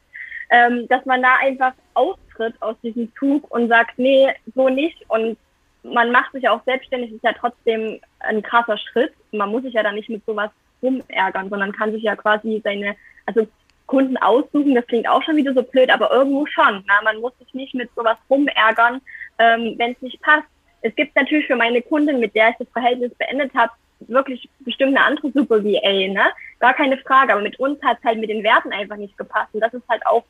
ähm, 0.50 0.88
dass 0.88 1.06
man 1.06 1.22
da 1.22 1.38
einfach 1.42 1.74
austritt 1.96 2.54
aus 2.62 2.76
diesem 2.84 3.12
Zug 3.16 3.50
und 3.52 3.68
sagt, 3.70 3.98
nee, 3.98 4.30
so 4.54 4.70
nicht. 4.70 5.04
Und 5.10 5.38
man 5.84 6.12
macht 6.12 6.32
sich 6.32 6.48
auch 6.48 6.64
selbstständig, 6.66 7.12
ist 7.12 7.24
ja 7.24 7.34
trotzdem 7.34 8.00
ein 8.20 8.42
krasser 8.42 8.78
Schritt. 8.78 9.14
Man 9.32 9.50
muss 9.50 9.64
sich 9.64 9.74
ja 9.74 9.84
dann 9.84 9.96
nicht 9.96 10.10
mit 10.10 10.26
sowas 10.26 10.52
rumärgern, 10.82 11.50
sondern 11.50 11.72
kann 11.72 11.92
sich 11.92 12.04
ja 12.04 12.16
quasi 12.16 12.62
seine, 12.64 12.96
also 13.26 13.48
Kunden 13.88 14.18
aussuchen, 14.18 14.74
das 14.74 14.88
klingt 14.88 15.08
auch 15.08 15.22
schon 15.24 15.36
wieder 15.36 15.54
so 15.54 15.62
blöd, 15.62 15.92
aber 15.92 16.12
irgendwo 16.12 16.46
schon. 16.48 16.84
Na, 16.88 17.02
man 17.04 17.22
muss 17.22 17.38
sich 17.38 17.54
nicht 17.54 17.76
mit 17.76 17.90
sowas 17.96 18.18
rumärgern, 18.30 19.02
ähm, 19.38 19.76
wenn 19.78 19.92
es 19.92 20.02
nicht 20.02 20.22
passt. 20.22 20.48
Es 20.82 20.96
gibt 20.96 21.16
natürlich 21.16 21.48
für 21.48 21.56
meine 21.56 21.82
Kundin, 21.82 22.20
mit 22.20 22.36
der 22.36 22.50
ich 22.50 22.56
das 22.58 22.68
Verhältnis 22.70 23.14
beendet 23.16 23.54
habe, 23.54 23.72
wirklich 24.08 24.50
bestimmt 24.60 24.96
eine 24.96 25.06
andere 25.06 25.32
Super 25.32 25.64
VA, 25.64 26.08
ne? 26.08 26.26
Gar 26.60 26.74
keine 26.74 26.98
Frage. 26.98 27.34
Aber 27.34 27.42
mit 27.42 27.60
uns 27.60 27.82
hat 27.84 27.98
es 28.00 28.04
halt 28.06 28.20
mit 28.20 28.30
den 28.30 28.44
Werten 28.44 28.72
einfach 28.72 28.98
nicht 28.98 29.18
gepasst. 29.18 29.54
Und 29.54 29.62
das 29.62 29.74
ist 29.74 29.88
halt 29.90 30.06
auch 30.06 30.24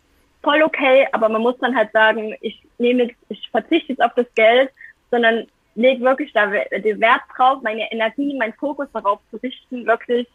voll 0.43 0.61
okay, 0.61 1.07
aber 1.11 1.27
man 1.27 1.41
muss 1.41 1.57
dann 1.59 1.75
halt 1.75 1.91
sagen, 1.91 2.35
ich 2.41 2.61
nehme 2.77 3.03
jetzt, 3.03 3.15
ich 3.29 3.49
verzichte 3.49 3.93
jetzt 3.93 4.03
auf 4.03 4.13
das 4.15 4.27
Geld, 4.35 4.69
sondern 5.09 5.47
lege 5.73 6.03
wirklich 6.03 6.31
da 6.33 6.47
den 6.47 7.01
Wert 7.01 7.21
drauf, 7.35 7.61
meine 7.63 7.91
Energie, 7.91 8.37
meinen 8.37 8.53
Fokus 8.53 8.87
darauf 8.93 9.19
zu 9.31 9.37
richten, 9.37 9.85
wirklich 9.85 10.27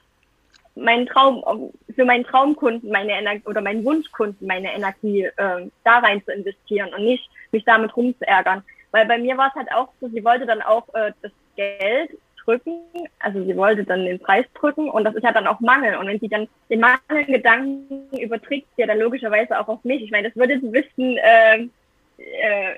meinen 0.75 1.07
Traum, 1.07 1.73
für 1.95 2.05
meinen 2.05 2.25
Traumkunden 2.25 2.91
meine 2.91 3.12
Energie 3.12 3.47
oder 3.47 3.61
meinen 3.61 3.85
Wunschkunden 3.85 4.47
meine 4.47 4.73
Energie 4.75 5.25
äh, 5.25 5.71
da 5.85 5.99
rein 5.99 6.23
zu 6.25 6.33
investieren 6.33 6.93
und 6.95 7.05
nicht 7.05 7.29
mich 7.53 7.64
damit 7.64 7.97
rumzuärgern. 7.97 8.62
Weil 8.93 9.07
bei 9.07 9.19
mir 9.19 9.37
war 9.37 9.49
es 9.49 9.55
halt 9.55 9.73
auch 9.73 9.88
so, 10.01 10.09
sie 10.09 10.25
wollte 10.25 10.47
dann 10.47 10.62
auch 10.62 10.93
äh, 10.95 11.12
das 11.23 11.33
Geld 11.57 12.11
drücken. 12.44 12.81
Also 13.18 13.44
sie 13.44 13.57
wollte 13.57 13.85
dann 13.85 14.05
den 14.05 14.18
Preis 14.18 14.46
drücken 14.55 14.88
und 14.90 15.05
das 15.05 15.14
ist 15.14 15.22
ja 15.22 15.33
dann 15.33 15.46
auch 15.46 15.61
Mangel. 15.61 15.96
Und 15.96 16.07
wenn 16.07 16.20
sie 16.20 16.29
dann 16.29 16.48
den 16.68 16.81
Mangelgedanken 16.81 18.11
überträgt, 18.18 18.68
ja 18.76 18.87
dann 18.87 18.98
logischerweise 18.98 19.59
auch 19.59 19.68
auf 19.68 19.85
mich. 19.85 20.03
Ich 20.03 20.11
meine, 20.11 20.29
das 20.29 20.37
würde 20.37 20.55
ein 20.55 20.72
bisschen 20.72 21.18
äh, 21.18 21.68
äh, 22.18 22.76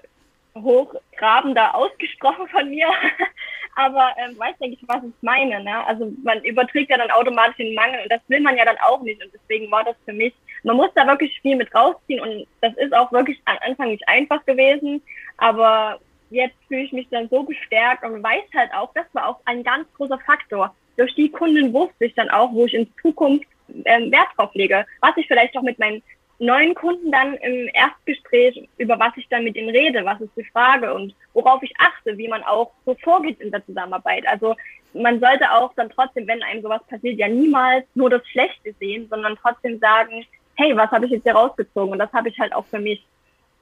hochgrabender 0.56 1.74
ausgesprochen 1.74 2.48
von 2.48 2.68
mir. 2.68 2.88
Aber 3.74 4.14
ähm, 4.18 4.38
weiß, 4.38 4.58
denke 4.58 4.76
ich, 4.80 4.88
was 4.88 5.02
ich 5.02 5.14
meine. 5.22 5.62
Ne? 5.64 5.86
Also 5.86 6.12
man 6.22 6.42
überträgt 6.44 6.90
ja 6.90 6.98
dann 6.98 7.10
automatisch 7.10 7.56
den 7.56 7.74
Mangel 7.74 8.02
und 8.02 8.12
das 8.12 8.20
will 8.28 8.40
man 8.40 8.56
ja 8.56 8.64
dann 8.64 8.76
auch 8.84 9.00
nicht. 9.02 9.22
Und 9.24 9.32
deswegen 9.32 9.70
war 9.70 9.82
das 9.82 9.96
für 10.04 10.12
mich, 10.12 10.34
man 10.62 10.76
muss 10.76 10.90
da 10.94 11.06
wirklich 11.06 11.40
viel 11.40 11.56
mit 11.56 11.74
rausziehen 11.74 12.20
und 12.20 12.46
das 12.60 12.74
ist 12.76 12.92
auch 12.92 13.10
wirklich 13.12 13.40
am 13.46 13.56
Anfang 13.66 13.88
nicht 13.88 14.06
einfach 14.08 14.44
gewesen. 14.44 15.02
Aber 15.38 15.98
jetzt 16.32 16.56
fühle 16.68 16.82
ich 16.82 16.92
mich 16.92 17.08
dann 17.10 17.28
so 17.28 17.44
gestärkt 17.44 18.04
und 18.04 18.22
weiß 18.22 18.44
halt 18.54 18.72
auch, 18.74 18.92
das 18.94 19.06
war 19.12 19.28
auch 19.28 19.40
ein 19.44 19.62
ganz 19.62 19.86
großer 19.94 20.18
Faktor. 20.20 20.74
Durch 20.96 21.14
die 21.14 21.30
Kunden 21.30 21.72
wusste 21.72 22.04
ich 22.04 22.14
dann 22.14 22.30
auch, 22.30 22.52
wo 22.52 22.66
ich 22.66 22.74
in 22.74 22.92
Zukunft 23.00 23.46
ähm, 23.84 24.10
Wert 24.10 24.28
drauf 24.36 24.54
lege, 24.54 24.84
was 25.00 25.16
ich 25.16 25.26
vielleicht 25.26 25.56
auch 25.56 25.62
mit 25.62 25.78
meinen 25.78 26.02
neuen 26.38 26.74
Kunden 26.74 27.10
dann 27.12 27.34
im 27.34 27.68
Erstgespräch, 27.72 28.68
über 28.78 28.98
was 28.98 29.12
ich 29.16 29.28
dann 29.28 29.44
mit 29.44 29.56
ihnen 29.56 29.70
rede, 29.70 30.04
was 30.04 30.20
ist 30.20 30.36
die 30.36 30.44
Frage 30.44 30.92
und 30.92 31.14
worauf 31.34 31.62
ich 31.62 31.72
achte, 31.78 32.18
wie 32.18 32.28
man 32.28 32.42
auch 32.42 32.72
so 32.84 32.96
vorgeht 32.96 33.40
in 33.40 33.50
der 33.50 33.64
Zusammenarbeit. 33.64 34.26
Also 34.26 34.56
man 34.92 35.20
sollte 35.20 35.50
auch 35.52 35.72
dann 35.74 35.90
trotzdem, 35.90 36.26
wenn 36.26 36.42
einem 36.42 36.62
sowas 36.62 36.82
passiert, 36.88 37.18
ja 37.18 37.28
niemals 37.28 37.86
nur 37.94 38.10
das 38.10 38.26
Schlechte 38.26 38.74
sehen, 38.80 39.06
sondern 39.08 39.36
trotzdem 39.40 39.78
sagen, 39.78 40.26
hey, 40.56 40.76
was 40.76 40.90
habe 40.90 41.06
ich 41.06 41.12
jetzt 41.12 41.22
hier 41.22 41.34
rausgezogen? 41.34 41.92
Und 41.92 41.98
das 41.98 42.12
habe 42.12 42.28
ich 42.28 42.38
halt 42.38 42.52
auch 42.52 42.66
für 42.66 42.78
mich. 42.78 43.04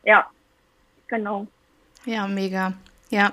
Ja, 0.03 0.29
genau. 1.07 1.47
Ja, 2.07 2.27
mega. 2.27 2.75
Ja, 3.11 3.33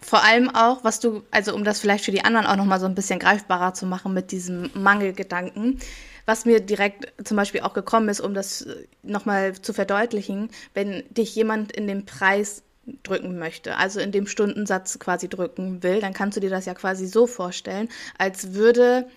vor 0.00 0.22
allem 0.24 0.50
auch, 0.54 0.84
was 0.84 1.00
du, 1.00 1.22
also 1.30 1.54
um 1.54 1.64
das 1.64 1.80
vielleicht 1.80 2.04
für 2.04 2.10
die 2.10 2.24
anderen 2.24 2.46
auch 2.46 2.56
nochmal 2.56 2.80
so 2.80 2.86
ein 2.86 2.94
bisschen 2.94 3.18
greifbarer 3.18 3.72
zu 3.72 3.86
machen 3.86 4.12
mit 4.12 4.30
diesem 4.30 4.70
Mangelgedanken, 4.74 5.78
was 6.26 6.44
mir 6.44 6.60
direkt 6.60 7.12
zum 7.26 7.38
Beispiel 7.38 7.62
auch 7.62 7.72
gekommen 7.72 8.10
ist, 8.10 8.20
um 8.20 8.34
das 8.34 8.66
nochmal 9.02 9.54
zu 9.54 9.72
verdeutlichen, 9.72 10.50
wenn 10.74 11.02
dich 11.08 11.34
jemand 11.34 11.72
in 11.72 11.86
den 11.86 12.04
Preis 12.04 12.62
drücken 13.02 13.38
möchte, 13.38 13.76
also 13.76 14.00
in 14.00 14.12
dem 14.12 14.26
Stundensatz 14.26 14.98
quasi 14.98 15.28
drücken 15.28 15.82
will, 15.82 16.00
dann 16.00 16.12
kannst 16.12 16.36
du 16.36 16.40
dir 16.40 16.50
das 16.50 16.66
ja 16.66 16.74
quasi 16.74 17.06
so 17.06 17.26
vorstellen, 17.26 17.88
als 18.18 18.52
würde 18.52 19.08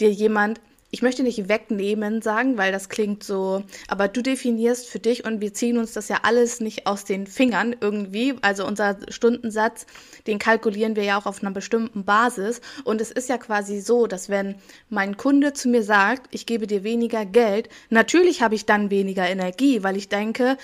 dir 0.00 0.10
jemand 0.10 0.60
ich 0.94 1.02
möchte 1.02 1.24
nicht 1.24 1.48
wegnehmen 1.48 2.22
sagen, 2.22 2.56
weil 2.56 2.70
das 2.70 2.88
klingt 2.88 3.24
so, 3.24 3.64
aber 3.88 4.06
du 4.06 4.22
definierst 4.22 4.88
für 4.88 5.00
dich 5.00 5.24
und 5.24 5.40
wir 5.40 5.52
ziehen 5.52 5.76
uns 5.76 5.92
das 5.92 6.08
ja 6.08 6.20
alles 6.22 6.60
nicht 6.60 6.86
aus 6.86 7.04
den 7.04 7.26
Fingern 7.26 7.74
irgendwie. 7.80 8.36
Also 8.42 8.64
unser 8.64 8.98
Stundensatz, 9.08 9.86
den 10.28 10.38
kalkulieren 10.38 10.94
wir 10.94 11.02
ja 11.02 11.18
auch 11.18 11.26
auf 11.26 11.42
einer 11.42 11.50
bestimmten 11.50 12.04
Basis. 12.04 12.60
Und 12.84 13.00
es 13.00 13.10
ist 13.10 13.28
ja 13.28 13.38
quasi 13.38 13.80
so, 13.80 14.06
dass 14.06 14.28
wenn 14.28 14.54
mein 14.88 15.16
Kunde 15.16 15.52
zu 15.52 15.68
mir 15.68 15.82
sagt, 15.82 16.32
ich 16.32 16.46
gebe 16.46 16.68
dir 16.68 16.84
weniger 16.84 17.26
Geld, 17.26 17.68
natürlich 17.90 18.40
habe 18.40 18.54
ich 18.54 18.64
dann 18.64 18.88
weniger 18.88 19.28
Energie, 19.28 19.82
weil 19.82 19.96
ich 19.96 20.08
denke, 20.08 20.56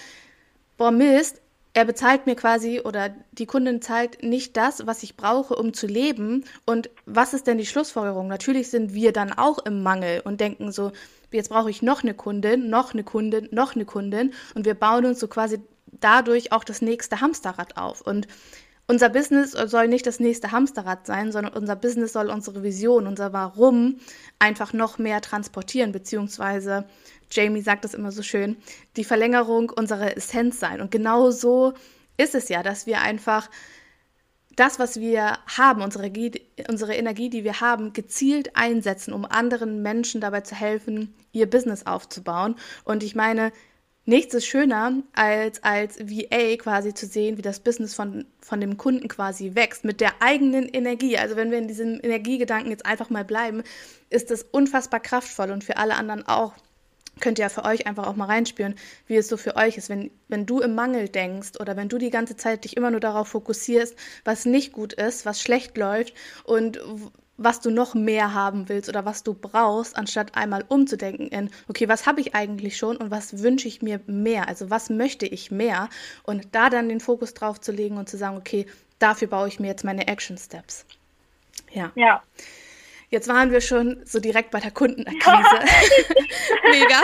boah 0.77 0.93
Mist, 0.93 1.41
er 1.73 1.85
bezahlt 1.85 2.27
mir 2.27 2.35
quasi 2.35 2.81
oder 2.81 3.15
die 3.33 3.47
Kundin 3.47 3.81
zahlt 3.81 4.23
nicht 4.23 4.57
das, 4.57 4.87
was 4.87 5.03
ich 5.03 5.17
brauche, 5.17 5.55
um 5.55 5.73
zu 5.73 5.87
leben. 5.87 6.45
Und 6.67 6.91
was 7.07 7.33
ist 7.33 7.47
denn 7.47 7.59
die 7.59 7.67
Schlussfolgerung? 7.67 8.27
Natürlich 8.27 8.71
sind 8.71 8.93
wir 8.93 9.13
dann 9.13 9.33
auch 9.33 9.59
im 9.59 9.83
Mangel 9.83 10.21
und 10.25 10.41
denken 10.41 10.73
so, 10.73 10.91
jetzt 11.31 11.51
brauche 11.51 11.71
ich 11.71 11.81
noch 11.81 12.03
eine 12.03 12.15
Kundin, 12.15 12.71
noch 12.71 12.93
eine 12.93 13.05
Kundin, 13.05 13.49
noch 13.53 13.77
eine 13.77 13.85
Kundin. 13.85 14.33
Und 14.55 14.65
wir 14.65 14.75
bauen 14.75 15.07
uns 15.07 15.21
so 15.21 15.29
quasi 15.29 15.61
dadurch 15.87 16.53
auch 16.53 16.65
das 16.65 16.83
nächste 16.83 17.21
Hamsterrad 17.21 17.77
auf. 17.77 18.01
Und 18.01 18.27
unser 18.89 19.09
Business 19.09 19.53
soll 19.53 19.87
nicht 19.87 20.07
das 20.09 20.19
nächste 20.19 20.51
Hamsterrad 20.51 21.07
sein, 21.07 21.31
sondern 21.31 21.55
unser 21.55 21.77
Business 21.77 22.13
soll 22.13 22.29
unsere 22.29 22.65
Vision, 22.65 23.07
unser 23.07 23.33
Warum 23.33 24.01
einfach 24.41 24.73
noch 24.73 24.99
mehr 24.99 25.21
transportieren, 25.21 25.93
beziehungsweise 25.93 26.87
Jamie 27.31 27.63
sagt 27.63 27.85
es 27.85 27.95
immer 27.95 28.13
so 28.13 28.23
schön, 28.23 28.57
die 28.97 29.05
Verlängerung 29.05 29.71
unserer 29.71 30.17
Essenz 30.17 30.59
sein. 30.59 30.81
Und 30.81 30.91
genau 30.91 31.31
so 31.31 31.75
ist 32.17 32.35
es 32.35 32.49
ja, 32.49 32.63
dass 32.63 32.87
wir 32.87 33.01
einfach 33.01 33.49
das, 34.57 34.79
was 34.79 35.01
wir 35.01 35.39
haben, 35.47 35.81
unsere, 35.81 36.11
unsere 36.69 36.95
Energie, 36.95 37.31
die 37.31 37.45
wir 37.45 37.61
haben, 37.61 37.93
gezielt 37.93 38.57
einsetzen, 38.57 39.15
um 39.15 39.25
anderen 39.25 39.81
Menschen 39.81 40.21
dabei 40.21 40.41
zu 40.43 40.55
helfen, 40.55 41.15
ihr 41.33 41.49
Business 41.49 41.87
aufzubauen. 41.87 42.57
Und 42.85 43.03
ich 43.03 43.15
meine, 43.15 43.53
nichts 44.05 44.35
ist 44.35 44.47
schöner, 44.47 45.03
als 45.15 45.63
als 45.63 45.99
VA 46.01 46.57
quasi 46.57 46.93
zu 46.93 47.07
sehen, 47.07 47.39
wie 47.39 47.43
das 47.43 47.61
Business 47.61 47.95
von, 47.95 48.27
von 48.41 48.61
dem 48.61 48.77
Kunden 48.77 49.09
quasi 49.09 49.55
wächst, 49.55 49.85
mit 49.85 50.01
der 50.01 50.21
eigenen 50.21 50.69
Energie. 50.69 51.17
Also 51.17 51.37
wenn 51.37 51.51
wir 51.51 51.59
in 51.59 51.69
diesem 51.69 52.01
Energiegedanken 52.03 52.71
jetzt 52.71 52.87
einfach 52.87 53.09
mal 53.09 53.25
bleiben, 53.25 53.63
ist 54.11 54.31
das 54.31 54.43
unfassbar 54.43 55.01
kraftvoll 55.01 55.53
und 55.53 55.65
für 55.65 55.77
alle 55.77 55.95
anderen 55.95 56.27
auch 56.27 56.55
könnt 57.21 57.39
ihr 57.39 57.45
ja 57.45 57.49
für 57.49 57.65
euch 57.65 57.87
einfach 57.87 58.07
auch 58.07 58.17
mal 58.17 58.27
reinspüren, 58.27 58.75
wie 59.07 59.17
es 59.17 59.29
so 59.29 59.37
für 59.37 59.57
euch 59.57 59.77
ist. 59.77 59.89
Wenn, 59.89 60.11
wenn 60.29 60.47
du 60.47 60.61
im 60.61 60.75
Mangel 60.75 61.09
denkst 61.09 61.61
oder 61.61 61.77
wenn 61.77 61.89
du 61.89 61.99
die 61.99 62.11
ganze 62.11 62.37
Zeit 62.37 62.65
dich 62.65 62.77
immer 62.77 62.91
nur 62.91 63.01
darauf 63.01 63.29
fokussierst, 63.29 63.97
was 64.25 64.45
nicht 64.45 64.73
gut 64.73 64.93
ist, 64.93 65.27
was 65.27 65.41
schlecht 65.41 65.77
läuft 65.77 66.15
und 66.45 66.81
was 67.43 67.61
du 67.61 67.71
noch 67.71 67.95
mehr 67.95 68.35
haben 68.35 68.69
willst 68.69 68.91
oder 68.91 69.07
was 69.07 69.23
du 69.23 69.33
brauchst, 69.33 69.97
anstatt 69.97 70.35
einmal 70.35 70.63
umzudenken 70.69 71.29
in, 71.29 71.51
okay, 71.69 71.89
was 71.89 72.07
habe 72.07 72.21
ich 72.21 72.35
eigentlich 72.35 72.77
schon 72.77 72.99
und 72.99 73.11
was 73.11 73.43
wünsche 73.43 73.67
ich 73.67 73.81
mir 73.81 73.99
mehr? 74.07 74.47
Also 74.47 74.69
was 74.69 74.91
möchte 74.91 75.25
ich 75.25 75.51
mehr? 75.51 75.89
Und 76.23 76.49
da 76.53 76.69
dann 76.69 76.91
den 76.91 77.01
Fokus 77.01 77.33
drauf 77.33 77.59
zu 77.59 77.73
legen 77.73 77.97
und 77.97 78.11
zu 78.11 78.19
sagen, 78.19 78.37
okay, 78.37 78.67
dafür 78.99 79.29
baue 79.29 79.49
ich 79.49 79.59
mir 79.59 79.69
jetzt 79.69 79.85
meine 79.85 80.07
Action 80.07 80.37
Steps. 80.37 80.85
Ja. 81.73 81.91
Ja. 81.95 82.23
Jetzt 83.11 83.29
waren 83.29 83.51
wir 83.51 83.61
schon 83.61 84.01
so 84.05 84.21
direkt 84.21 84.53
bei 84.53 84.61
der 84.61 84.71
Kundenakquise. 84.71 85.25
Mega. 86.71 87.01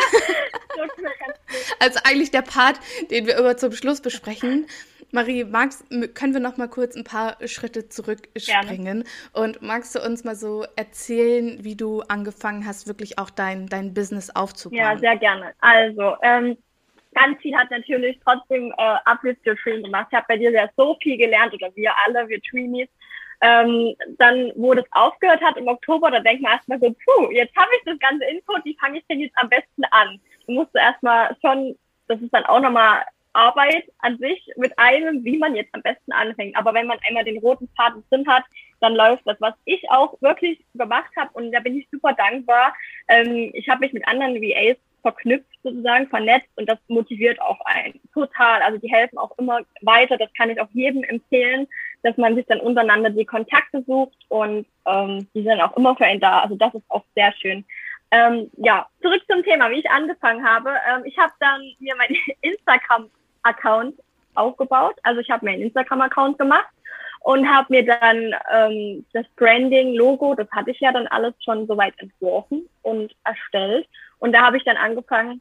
also 1.81 1.99
eigentlich 2.05 2.31
der 2.31 2.43
Part, 2.43 2.79
den 3.11 3.27
wir 3.27 3.37
immer 3.37 3.57
zum 3.57 3.73
Schluss 3.73 4.01
besprechen. 4.01 4.67
Marie, 5.11 5.45
magst, 5.45 5.85
können 6.15 6.33
wir 6.33 6.41
noch 6.41 6.57
mal 6.57 6.69
kurz 6.69 6.97
ein 6.97 7.05
paar 7.05 7.37
Schritte 7.47 7.89
zurückspringen? 7.89 8.85
Gerne. 8.85 9.05
Und 9.33 9.63
magst 9.63 9.95
du 9.95 10.01
uns 10.01 10.25
mal 10.25 10.37
so 10.37 10.65
erzählen, 10.77 11.59
wie 11.65 11.77
du 11.77 12.03
angefangen 12.03 12.67
hast, 12.67 12.87
wirklich 12.87 13.19
auch 13.19 13.31
dein, 13.31 13.67
dein 13.67 13.95
Business 13.95 14.31
aufzubauen? 14.31 14.79
Ja, 14.79 14.99
sehr 14.99 15.17
gerne. 15.17 15.55
Also, 15.61 16.17
ähm, 16.23 16.57
ganz 17.15 17.41
viel 17.41 17.57
hat 17.57 17.71
natürlich 17.71 18.19
trotzdem 18.25 18.73
äh, 18.77 18.97
Uplift 19.05 19.47
Your 19.47 19.57
Dream 19.63 19.83
gemacht. 19.83 20.09
Ich 20.11 20.17
habe 20.17 20.27
bei 20.29 20.37
dir 20.37 20.51
ja 20.51 20.69
so 20.77 20.97
viel 21.03 21.17
gelernt, 21.17 21.55
oder 21.55 21.75
wir 21.75 21.93
alle, 22.05 22.29
wir 22.29 22.41
Dreamies. 22.51 22.89
Ähm, 23.41 23.95
dann, 24.19 24.53
wo 24.57 24.75
das 24.75 24.87
aufgehört 24.93 25.43
hat 25.43 25.57
im 25.57 25.69
Oktober, 25.69 26.11
da 26.11 26.21
denkt 26.21 26.43
man 26.43 26.53
erstmal 26.53 26.81
so, 26.81 26.91
puh, 26.91 27.31
jetzt 27.31 27.55
habe 27.57 27.71
ich 27.77 27.85
das 27.85 27.99
ganze 27.99 28.25
Info, 28.25 28.53
wie 28.65 28.77
fange 28.81 28.99
ich 28.99 29.07
denn 29.09 29.21
jetzt 29.21 29.37
am 29.37 29.49
besten 29.49 29.85
an? 29.91 30.21
Du 30.47 30.53
musst 30.53 30.75
erstmal 30.75 31.37
schon, 31.43 31.77
das 32.09 32.21
ist 32.21 32.33
dann 32.33 32.47
auch 32.47 32.61
nochmal 32.61 33.05
Arbeit 33.37 33.85
an 33.99 34.17
sich 34.19 34.51
mit 34.57 34.77
einem, 34.79 35.23
wie 35.25 35.37
man 35.37 35.55
jetzt 35.55 35.75
am 35.75 35.83
besten 35.83 36.13
anfängt. 36.13 36.57
Aber 36.57 36.73
wenn 36.73 36.87
man 36.87 36.99
einmal 37.07 37.25
den 37.25 37.39
roten 37.39 37.69
Faden 37.77 38.03
drin 38.09 38.27
hat, 38.27 38.45
dann 38.81 38.95
läuft 38.95 39.27
das. 39.27 39.41
Was 39.41 39.55
ich 39.67 39.89
auch 39.91 40.21
wirklich 40.23 40.65
gemacht 40.75 41.11
habe, 41.17 41.31
und 41.35 41.53
da 41.53 41.61
bin 41.61 41.77
ich 41.77 41.89
super 41.91 42.15
dankbar, 42.15 42.75
ähm, 43.09 43.51
ich 43.53 43.69
habe 43.69 43.81
mich 43.81 43.93
mit 43.93 44.09
anderen 44.09 44.37
VAs 44.37 44.79
verknüpft 45.03 45.47
sozusagen, 45.63 46.09
vernetzt 46.09 46.49
und 46.57 46.69
das 46.69 46.79
motiviert 46.89 47.41
auch 47.41 47.61
einen 47.65 48.01
total. 48.13 48.63
Also 48.63 48.79
die 48.79 48.91
helfen 48.91 49.19
auch 49.19 49.37
immer 49.39 49.61
weiter. 49.83 50.17
Das 50.17 50.33
kann 50.35 50.51
ich 50.51 50.61
auch 50.61 50.69
jedem 50.73 51.05
empfehlen, 51.05 51.69
dass 52.07 52.17
man 52.17 52.37
sich 52.37 52.47
dann 52.47 52.61
untereinander 52.61 53.11
die 53.11 53.25
Kontakte 53.25 53.83
sucht 53.85 54.17
und 54.29 54.65
ähm, 54.87 55.27
die 55.35 55.43
sind 55.43 55.61
auch 55.61 55.77
immer 55.77 55.97
für 55.97 56.05
einen 56.05 56.21
da. 56.21 56.41
Also 56.41 56.55
das 56.55 56.73
ist 56.73 56.85
auch 56.89 57.03
sehr 57.17 57.33
schön. 57.33 57.65
Ähm, 58.13 58.49
ja, 58.59 58.87
zurück 59.03 59.23
zum 59.29 59.43
Thema, 59.43 59.69
wie 59.71 59.81
ich 59.81 59.91
angefangen 59.91 60.49
habe. 60.49 60.71
Ähm, 60.89 61.03
ich 61.05 61.19
habe 61.19 61.33
dann 61.41 61.61
mir 61.81 61.97
meinen 61.97 62.17
Instagram-Account 62.43 63.97
aufgebaut. 64.37 64.95
Also 65.03 65.21
ich 65.21 65.31
habe 65.31 65.45
mir 65.45 65.53
einen 65.53 65.63
Instagram-Account 65.63 66.39
gemacht 66.39 66.69
und 67.21 67.49
habe 67.49 67.67
mir 67.71 67.85
dann 67.85 68.33
ähm, 68.55 69.05
das 69.13 69.27
Branding, 69.35 69.95
Logo, 69.95 70.37
das 70.37 70.49
hatte 70.53 70.71
ich 70.71 70.79
ja 70.79 70.93
dann 70.93 71.09
alles 71.09 71.35
schon 71.45 71.67
soweit 71.67 71.95
entworfen 71.99 72.69
und 72.83 73.17
erstellt. 73.25 73.89
Und 74.21 74.33
da 74.33 74.43
habe 74.43 74.59
ich 74.59 74.65
dann 74.65 74.77
angefangen, 74.77 75.41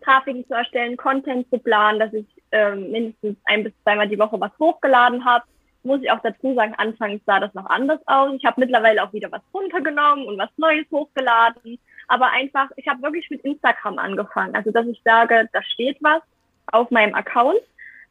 Grafiken 0.00 0.46
zu 0.46 0.54
erstellen, 0.54 0.96
Content 0.96 1.50
zu 1.50 1.58
planen, 1.58 1.98
dass 1.98 2.12
ich 2.12 2.26
ähm, 2.52 2.92
mindestens 2.92 3.36
ein 3.46 3.64
bis 3.64 3.72
zweimal 3.82 4.08
die 4.08 4.20
Woche 4.20 4.40
was 4.40 4.52
hochgeladen 4.60 5.24
habe. 5.24 5.44
Muss 5.82 6.02
ich 6.02 6.10
auch 6.10 6.20
dazu 6.20 6.54
sagen, 6.54 6.74
anfangs 6.76 7.22
sah 7.24 7.40
das 7.40 7.54
noch 7.54 7.66
anders 7.66 8.00
aus. 8.06 8.34
Ich 8.36 8.44
habe 8.44 8.60
mittlerweile 8.60 9.02
auch 9.02 9.12
wieder 9.12 9.32
was 9.32 9.42
runtergenommen 9.54 10.26
und 10.26 10.38
was 10.38 10.50
Neues 10.56 10.86
hochgeladen. 10.90 11.78
Aber 12.08 12.30
einfach, 12.30 12.68
ich 12.76 12.86
habe 12.88 13.02
wirklich 13.02 13.30
mit 13.30 13.40
Instagram 13.42 13.98
angefangen. 13.98 14.54
Also, 14.54 14.70
dass 14.70 14.86
ich 14.86 15.00
sage, 15.04 15.48
da 15.52 15.62
steht 15.62 15.96
was 16.00 16.22
auf 16.66 16.90
meinem 16.90 17.14
Account. 17.14 17.60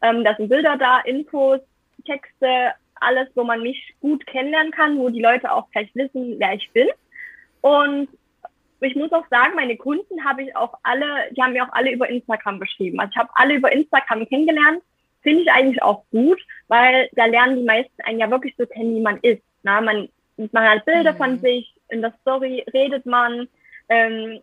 Ähm, 0.02 0.24
da 0.24 0.36
sind 0.36 0.50
Bilder 0.50 0.78
da, 0.78 1.00
Infos, 1.02 1.60
Texte, 2.06 2.74
alles, 2.96 3.30
wo 3.36 3.44
man 3.44 3.62
mich 3.62 3.96
gut 4.02 4.26
kennenlernen 4.26 4.72
kann, 4.72 4.98
wo 4.98 5.10
die 5.10 5.22
Leute 5.22 5.52
auch 5.52 5.70
gleich 5.72 5.94
wissen, 5.96 6.36
wer 6.40 6.54
ich 6.54 6.70
bin. 6.72 6.88
Und 7.62 8.10
ich 8.82 8.96
muss 8.96 9.12
auch 9.12 9.28
sagen, 9.30 9.56
meine 9.56 9.76
Kunden 9.78 10.24
habe 10.24 10.44
ich 10.44 10.56
auch 10.56 10.78
alle, 10.84 11.32
die 11.32 11.42
haben 11.42 11.54
mir 11.54 11.66
auch 11.66 11.74
alle 11.74 11.92
über 11.92 12.10
Instagram 12.10 12.60
beschrieben. 12.60 13.00
Also 13.00 13.12
ich 13.12 13.18
habe 13.18 13.30
alle 13.34 13.56
über 13.56 13.72
Instagram 13.72 14.28
kennengelernt. 14.28 14.82
Finde 15.22 15.42
ich 15.42 15.52
eigentlich 15.52 15.82
auch 15.84 16.04
gut, 16.12 16.40
weil 16.68 17.10
da 17.14 17.26
lernen 17.26 17.58
die 17.58 17.66
meisten 17.66 18.02
einen 18.04 18.20
ja 18.20 18.30
wirklich 18.30 18.56
so 18.58 18.66
kennen, 18.66 18.96
wie 18.96 19.02
man 19.02 19.20
ist. 19.22 19.42
Na, 19.64 19.82
man, 19.82 20.10
man 20.38 20.70
hat 20.70 20.86
Bilder 20.86 21.14
mhm. 21.14 21.18
von 21.18 21.40
sich, 21.40 21.74
in 21.90 22.02
der 22.02 22.14
Story 22.22 22.64
redet 22.74 23.06
man, 23.06 23.48
ähm, 23.90 24.42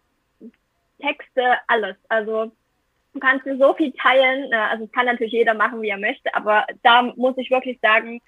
Texte, 1.00 1.56
alles. 1.66 1.96
Also 2.08 2.52
du 3.12 3.20
kannst 3.20 3.46
mir 3.46 3.56
so 3.56 3.74
viel 3.74 3.92
teilen. 3.92 4.52
Also 4.52 4.84
es 4.84 4.92
kann 4.92 5.06
natürlich 5.06 5.32
jeder 5.32 5.54
machen, 5.54 5.82
wie 5.82 5.88
er 5.88 5.98
möchte, 5.98 6.34
aber 6.34 6.66
da 6.82 7.02
muss 7.02 7.36
ich 7.38 7.50
wirklich 7.50 7.78
sagen, 7.80 8.20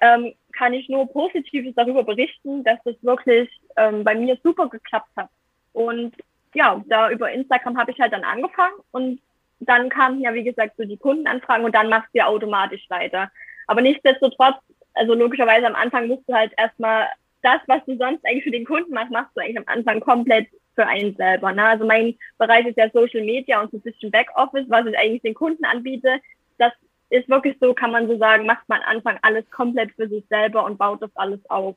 ähm, 0.00 0.32
kann 0.52 0.72
ich 0.72 0.88
nur 0.88 1.10
Positives 1.12 1.74
darüber 1.74 2.02
berichten, 2.04 2.64
dass 2.64 2.78
das 2.84 2.96
wirklich 3.02 3.50
ähm, 3.76 4.02
bei 4.04 4.14
mir 4.14 4.38
super 4.42 4.68
geklappt 4.68 5.10
hat. 5.16 5.28
Und 5.72 6.14
ja, 6.54 6.82
da 6.86 7.10
über 7.10 7.30
Instagram 7.30 7.78
habe 7.78 7.92
ich 7.92 8.00
halt 8.00 8.12
dann 8.12 8.24
angefangen 8.24 8.74
und 8.90 9.20
dann 9.60 9.88
kamen 9.88 10.20
ja, 10.20 10.34
wie 10.34 10.44
gesagt, 10.44 10.76
so 10.76 10.84
die 10.84 10.96
Kundenanfragen 10.96 11.64
und 11.64 11.74
dann 11.74 11.88
machst 11.88 12.08
du 12.12 12.18
ja 12.18 12.26
automatisch 12.26 12.88
weiter. 12.88 13.30
Aber 13.66 13.82
nichtsdestotrotz, 13.82 14.56
also 14.94 15.14
logischerweise 15.14 15.66
am 15.66 15.74
Anfang 15.74 16.08
musst 16.08 16.28
du 16.28 16.34
halt 16.34 16.52
erstmal 16.56 17.06
das, 17.42 17.60
was 17.66 17.84
du 17.86 17.96
sonst 17.96 18.24
eigentlich 18.24 18.44
für 18.44 18.50
den 18.50 18.64
Kunden 18.64 18.92
machst, 18.92 19.12
machst 19.12 19.30
du 19.34 19.40
eigentlich 19.40 19.58
am 19.58 19.64
Anfang 19.66 20.00
komplett 20.00 20.48
für 20.74 20.86
einen 20.86 21.14
selber. 21.16 21.52
Ne? 21.52 21.64
Also 21.64 21.86
mein 21.86 22.16
Bereich 22.38 22.66
ist 22.66 22.76
ja 22.76 22.90
Social 22.90 23.22
Media 23.22 23.60
und 23.60 23.70
so 23.70 23.76
ein 23.76 23.82
bisschen 23.82 24.10
Backoffice, 24.10 24.68
was 24.68 24.86
ich 24.86 24.98
eigentlich 24.98 25.22
den 25.22 25.34
Kunden 25.34 25.64
anbiete. 25.64 26.20
Das 26.58 26.72
ist 27.10 27.28
wirklich 27.28 27.56
so, 27.60 27.74
kann 27.74 27.90
man 27.90 28.08
so 28.08 28.16
sagen, 28.18 28.46
macht 28.46 28.68
man 28.68 28.80
am 28.82 28.96
Anfang 28.96 29.18
alles 29.22 29.48
komplett 29.50 29.92
für 29.92 30.08
sich 30.08 30.24
selber 30.28 30.64
und 30.64 30.78
baut 30.78 31.02
das 31.02 31.14
alles 31.16 31.40
auf. 31.50 31.76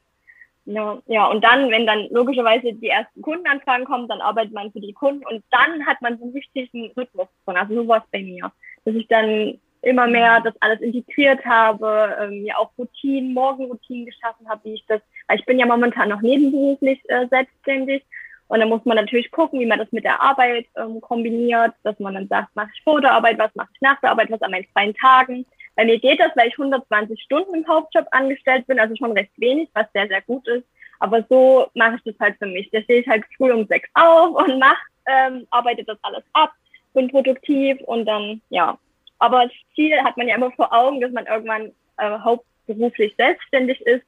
Ja, 0.66 0.98
ja, 1.08 1.26
und 1.28 1.44
dann, 1.44 1.70
wenn 1.72 1.86
dann 1.86 2.08
logischerweise 2.10 2.74
die 2.74 2.88
ersten 2.88 3.22
Kundenanfragen 3.22 3.86
kommen, 3.86 4.08
dann 4.08 4.22
arbeitet 4.22 4.54
man 4.54 4.72
für 4.72 4.80
die 4.80 4.94
Kunden 4.94 5.26
und 5.26 5.44
dann 5.52 5.86
hat 5.86 6.02
man 6.02 6.18
so 6.18 6.24
einen 6.24 6.34
richtigen 6.34 6.92
Rhythmus 6.96 7.28
drin. 7.46 7.58
Also 7.58 7.76
so 7.76 7.88
war 7.88 7.98
es 7.98 8.12
bei 8.12 8.22
mir. 8.22 8.52
Dass 8.86 8.96
ich 8.96 9.08
dann 9.08 9.60
immer 9.82 10.08
mehr 10.08 10.40
das 10.40 10.54
alles 10.62 10.80
integriert 10.80 11.44
habe, 11.46 12.16
ähm, 12.22 12.44
mir 12.44 12.58
auch 12.58 12.72
Routinen, 12.78 13.34
Morgenroutinen 13.34 14.06
geschaffen 14.06 14.48
habe, 14.48 14.62
wie 14.64 14.76
ich 14.76 14.86
das, 14.88 15.02
weil 15.28 15.40
ich 15.40 15.46
bin 15.46 15.60
ja 15.60 15.66
momentan 15.66 16.08
noch 16.08 16.22
nebenberuflich 16.22 17.02
äh, 17.10 17.28
selbstständig 17.28 18.04
und 18.48 18.60
dann 18.60 18.70
muss 18.70 18.86
man 18.86 18.98
natürlich 18.98 19.32
gucken, 19.32 19.60
wie 19.60 19.66
man 19.66 19.80
das 19.80 19.92
mit 19.92 20.04
der 20.04 20.22
Arbeit 20.22 20.68
ähm, 20.78 21.02
kombiniert, 21.02 21.74
dass 21.84 22.00
man 22.00 22.14
dann 22.14 22.28
sagt, 22.28 22.56
mache 22.56 22.70
ich 22.74 22.84
vor 22.84 23.02
der 23.02 23.12
Arbeit, 23.12 23.40
was 23.40 23.54
mache 23.56 23.70
ich 23.74 23.82
nach 23.82 24.00
der 24.00 24.12
Arbeit, 24.12 24.32
was 24.32 24.42
an 24.42 24.52
meinen 24.52 24.68
freien 24.74 24.94
Tagen. 24.94 25.46
Bei 25.76 25.86
mir 25.86 26.00
geht 26.00 26.20
das, 26.20 26.36
weil 26.36 26.50
ich 26.50 26.58
120 26.58 27.22
Stunden 27.22 27.56
im 27.56 27.68
Hauptjob 27.68 28.06
angestellt 28.12 28.68
bin, 28.68 28.80
also 28.80 28.96
schon 28.96 29.14
recht 29.14 29.32
wenig, 29.38 29.70
was 29.74 29.88
sehr, 29.94 30.08
sehr 30.08 30.22
gut 30.22 30.48
ist. 30.48 30.66
Aber 31.00 31.26
so 31.30 31.68
mache 31.74 31.96
ich 31.96 32.04
das 32.04 32.20
halt 32.20 32.38
für 32.38 32.46
mich. 32.46 32.70
Da 32.72 32.82
stehe 32.82 33.02
ich 33.02 33.08
halt 33.08 33.26
früh 33.36 33.52
um 33.52 33.66
sechs 33.68 33.90
auf 33.94 34.36
und 34.36 34.60
mache, 34.60 34.78
ähm, 35.08 35.48
arbeite 35.50 35.84
das 35.84 35.98
alles 36.04 36.24
ab, 36.34 36.54
bin 36.94 37.10
produktiv 37.10 37.82
und 37.82 38.06
dann, 38.06 38.42
ja. 38.50 38.78
Aber 39.20 39.44
das 39.44 39.54
Ziel 39.76 40.02
hat 40.04 40.18
man 40.18 40.28
ja 40.28 40.36
immer 40.36 40.52
vor 40.52 40.72
Augen, 40.74 41.02
dass 41.02 41.12
man 41.12 41.26
irgendwann 41.26 41.72
äh, 41.98 42.20
hauptberuflich 42.20 43.16
selbstständig 43.18 43.82
ist 43.82 44.04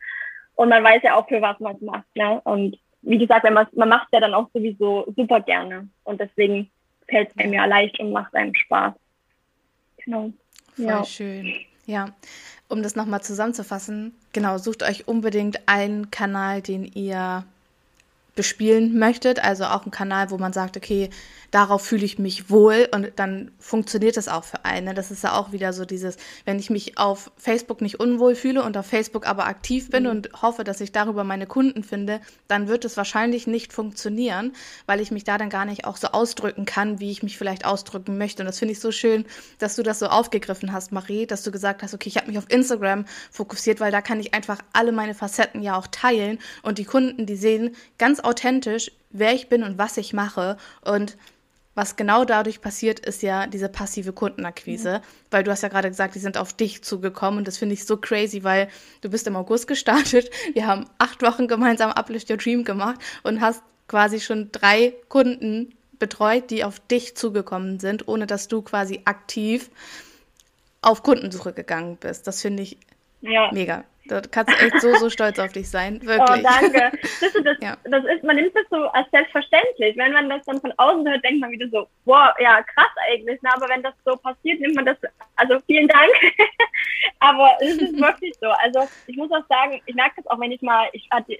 und 0.55 0.69
man 0.69 0.83
weiß 0.83 1.01
ja 1.03 1.15
auch, 1.15 1.27
für 1.27 1.41
was 1.41 1.59
man 1.59 1.75
es 1.75 1.81
macht. 1.81 2.15
Ne? 2.15 2.41
Und 2.43 2.77
wie 3.01 3.17
gesagt, 3.17 3.43
wenn 3.43 3.53
man, 3.53 3.67
man 3.73 3.89
macht 3.89 4.07
ja 4.11 4.19
dann 4.19 4.33
auch 4.33 4.49
sowieso 4.53 5.05
super 5.15 5.41
gerne 5.41 5.87
und 6.03 6.19
deswegen 6.19 6.69
fällt 7.07 7.29
es 7.29 7.37
einem 7.37 7.53
ja 7.53 7.65
leicht 7.65 7.99
und 7.99 8.11
macht 8.11 8.33
einem 8.35 8.55
Spaß. 8.55 8.93
Genau. 9.97 10.31
Voll 10.75 10.85
ja. 10.85 11.05
schön. 11.05 11.53
Ja, 11.85 12.09
um 12.67 12.81
das 12.81 12.95
nochmal 12.95 13.21
zusammenzufassen, 13.21 14.13
genau, 14.33 14.57
sucht 14.57 14.83
euch 14.83 15.07
unbedingt 15.07 15.67
einen 15.67 16.09
Kanal, 16.09 16.61
den 16.61 16.83
ihr 16.83 17.45
bespielen 18.35 18.97
möchtet. 18.99 19.43
Also 19.43 19.65
auch 19.65 19.85
ein 19.85 19.91
Kanal, 19.91 20.29
wo 20.29 20.37
man 20.37 20.53
sagt, 20.53 20.77
okay, 20.77 21.09
darauf 21.51 21.85
fühle 21.85 22.03
ich 22.03 22.19
mich 22.19 22.49
wohl 22.49 22.89
und 22.93 23.13
dann 23.15 23.51
funktioniert 23.59 24.17
das 24.17 24.27
auch 24.27 24.43
für 24.43 24.65
einen. 24.65 24.87
Ne? 24.87 24.93
Das 24.93 25.09
ist 25.09 25.23
ja 25.23 25.37
auch 25.39 25.53
wieder 25.53 25.71
so 25.71 25.85
dieses, 25.85 26.17
wenn 26.43 26.59
ich 26.59 26.69
mich 26.69 26.97
auf 26.97 27.31
Facebook 27.37 27.79
nicht 27.79 27.97
unwohl 27.99 28.35
fühle 28.35 28.61
und 28.61 28.75
auf 28.75 28.85
Facebook 28.85 29.25
aber 29.25 29.47
aktiv 29.47 29.89
bin 29.89 30.03
mhm. 30.03 30.09
und 30.09 30.29
hoffe, 30.41 30.65
dass 30.65 30.81
ich 30.81 30.91
darüber 30.91 31.23
meine 31.23 31.47
Kunden 31.47 31.83
finde, 31.83 32.19
dann 32.49 32.67
wird 32.67 32.83
es 32.83 32.97
wahrscheinlich 32.97 33.47
nicht 33.47 33.71
funktionieren, 33.71 34.51
weil 34.85 34.99
ich 34.99 35.11
mich 35.11 35.23
da 35.23 35.37
dann 35.37 35.49
gar 35.49 35.63
nicht 35.63 35.85
auch 35.85 35.95
so 35.95 36.07
ausdrücken 36.07 36.65
kann, 36.65 36.99
wie 36.99 37.11
ich 37.11 37.23
mich 37.23 37.37
vielleicht 37.37 37.63
ausdrücken 37.63 38.17
möchte. 38.17 38.43
Und 38.43 38.47
das 38.47 38.59
finde 38.59 38.73
ich 38.73 38.81
so 38.81 38.91
schön, 38.91 39.23
dass 39.57 39.77
du 39.77 39.83
das 39.83 39.99
so 39.99 40.07
aufgegriffen 40.07 40.73
hast, 40.73 40.91
Marie, 40.91 41.25
dass 41.25 41.43
du 41.43 41.51
gesagt 41.51 41.83
hast, 41.83 41.93
okay, 41.93 42.09
ich 42.09 42.17
habe 42.17 42.27
mich 42.27 42.37
auf 42.37 42.49
Instagram 42.49 43.05
fokussiert, 43.31 43.79
weil 43.79 43.93
da 43.93 44.01
kann 44.01 44.19
ich 44.19 44.33
einfach 44.33 44.59
alle 44.73 44.91
meine 44.91 45.13
Facetten 45.13 45.61
ja 45.61 45.77
auch 45.77 45.87
teilen 45.87 46.39
und 46.63 46.79
die 46.79 46.85
Kunden, 46.85 47.25
die 47.25 47.37
sehen 47.37 47.77
ganz 47.97 48.19
authentisch, 48.25 48.91
wer 49.09 49.33
ich 49.33 49.49
bin 49.49 49.63
und 49.63 49.77
was 49.77 49.97
ich 49.97 50.13
mache 50.13 50.57
und 50.81 51.17
was 51.75 51.97
genau 51.97 52.23
dadurch 52.23 52.61
passiert, 52.61 53.01
ist 53.01 53.21
ja 53.21 53.47
diese 53.47 53.67
passive 53.67 54.13
Kundenakquise, 54.13 54.99
mhm. 54.99 55.01
weil 55.29 55.43
du 55.43 55.51
hast 55.51 55.61
ja 55.61 55.69
gerade 55.69 55.89
gesagt, 55.89 56.15
die 56.15 56.19
sind 56.19 56.37
auf 56.37 56.53
dich 56.53 56.83
zugekommen 56.83 57.39
und 57.39 57.47
das 57.47 57.57
finde 57.57 57.73
ich 57.73 57.85
so 57.85 57.97
crazy, 57.97 58.43
weil 58.43 58.69
du 59.01 59.09
bist 59.09 59.27
im 59.27 59.35
August 59.35 59.67
gestartet, 59.67 60.31
wir 60.53 60.65
haben 60.65 60.85
acht 60.97 61.21
Wochen 61.21 61.47
gemeinsam 61.47 61.91
Uplift 61.91 62.29
Your 62.29 62.37
Dream 62.37 62.63
gemacht 62.63 62.99
und 63.23 63.41
hast 63.41 63.61
quasi 63.87 64.21
schon 64.21 64.51
drei 64.51 64.93
Kunden 65.09 65.75
betreut, 65.99 66.49
die 66.49 66.63
auf 66.63 66.79
dich 66.79 67.15
zugekommen 67.15 67.79
sind, 67.79 68.07
ohne 68.07 68.25
dass 68.25 68.47
du 68.47 68.61
quasi 68.61 69.01
aktiv 69.05 69.69
auf 70.81 71.03
Kundensuche 71.03 71.53
gegangen 71.53 71.97
bist. 71.97 72.25
Das 72.27 72.41
finde 72.41 72.63
ich 72.63 72.77
ja. 73.21 73.51
mega. 73.51 73.83
Da 74.07 74.21
kannst 74.21 74.51
du 74.53 74.65
echt 74.65 74.81
so, 74.81 74.93
so 74.95 75.09
stolz 75.09 75.39
auf 75.39 75.51
dich 75.51 75.69
sein. 75.69 75.99
Oh, 76.03 76.07
Wirklich. 76.07 76.45
Oh, 76.45 76.49
danke. 76.61 76.91
Das, 77.21 77.33
das, 77.33 77.57
ja. 77.59 77.77
das 77.85 78.03
ist, 78.05 78.23
man 78.23 78.35
nimmt 78.35 78.55
das 78.55 78.65
so 78.69 78.85
als 78.89 79.09
selbstverständlich. 79.11 79.97
Wenn 79.97 80.13
man 80.13 80.29
das 80.29 80.45
dann 80.45 80.61
von 80.61 80.71
außen 80.77 81.07
hört, 81.07 81.23
denkt 81.23 81.41
man 81.41 81.51
wieder 81.51 81.67
so, 81.69 81.87
wow, 82.05 82.29
ja, 82.39 82.61
krass 82.61 82.91
eigentlich. 83.09 83.41
Ne? 83.41 83.49
Aber 83.53 83.67
wenn 83.67 83.81
das 83.81 83.93
so 84.05 84.15
passiert, 84.17 84.59
nimmt 84.59 84.75
man 84.75 84.85
das, 84.85 84.97
also 85.35 85.59
vielen 85.65 85.87
Dank. 85.87 86.11
Aber 87.19 87.57
es 87.61 87.77
ist 87.77 87.99
wirklich 87.99 88.33
so. 88.39 88.47
Also 88.47 88.87
ich 89.07 89.17
muss 89.17 89.31
auch 89.31 89.45
sagen, 89.49 89.81
ich 89.85 89.95
merke 89.95 90.15
das 90.17 90.27
auch, 90.27 90.39
wenn 90.39 90.51
ich 90.51 90.61
mal, 90.61 90.87
ich 90.93 91.07
hatte 91.11 91.35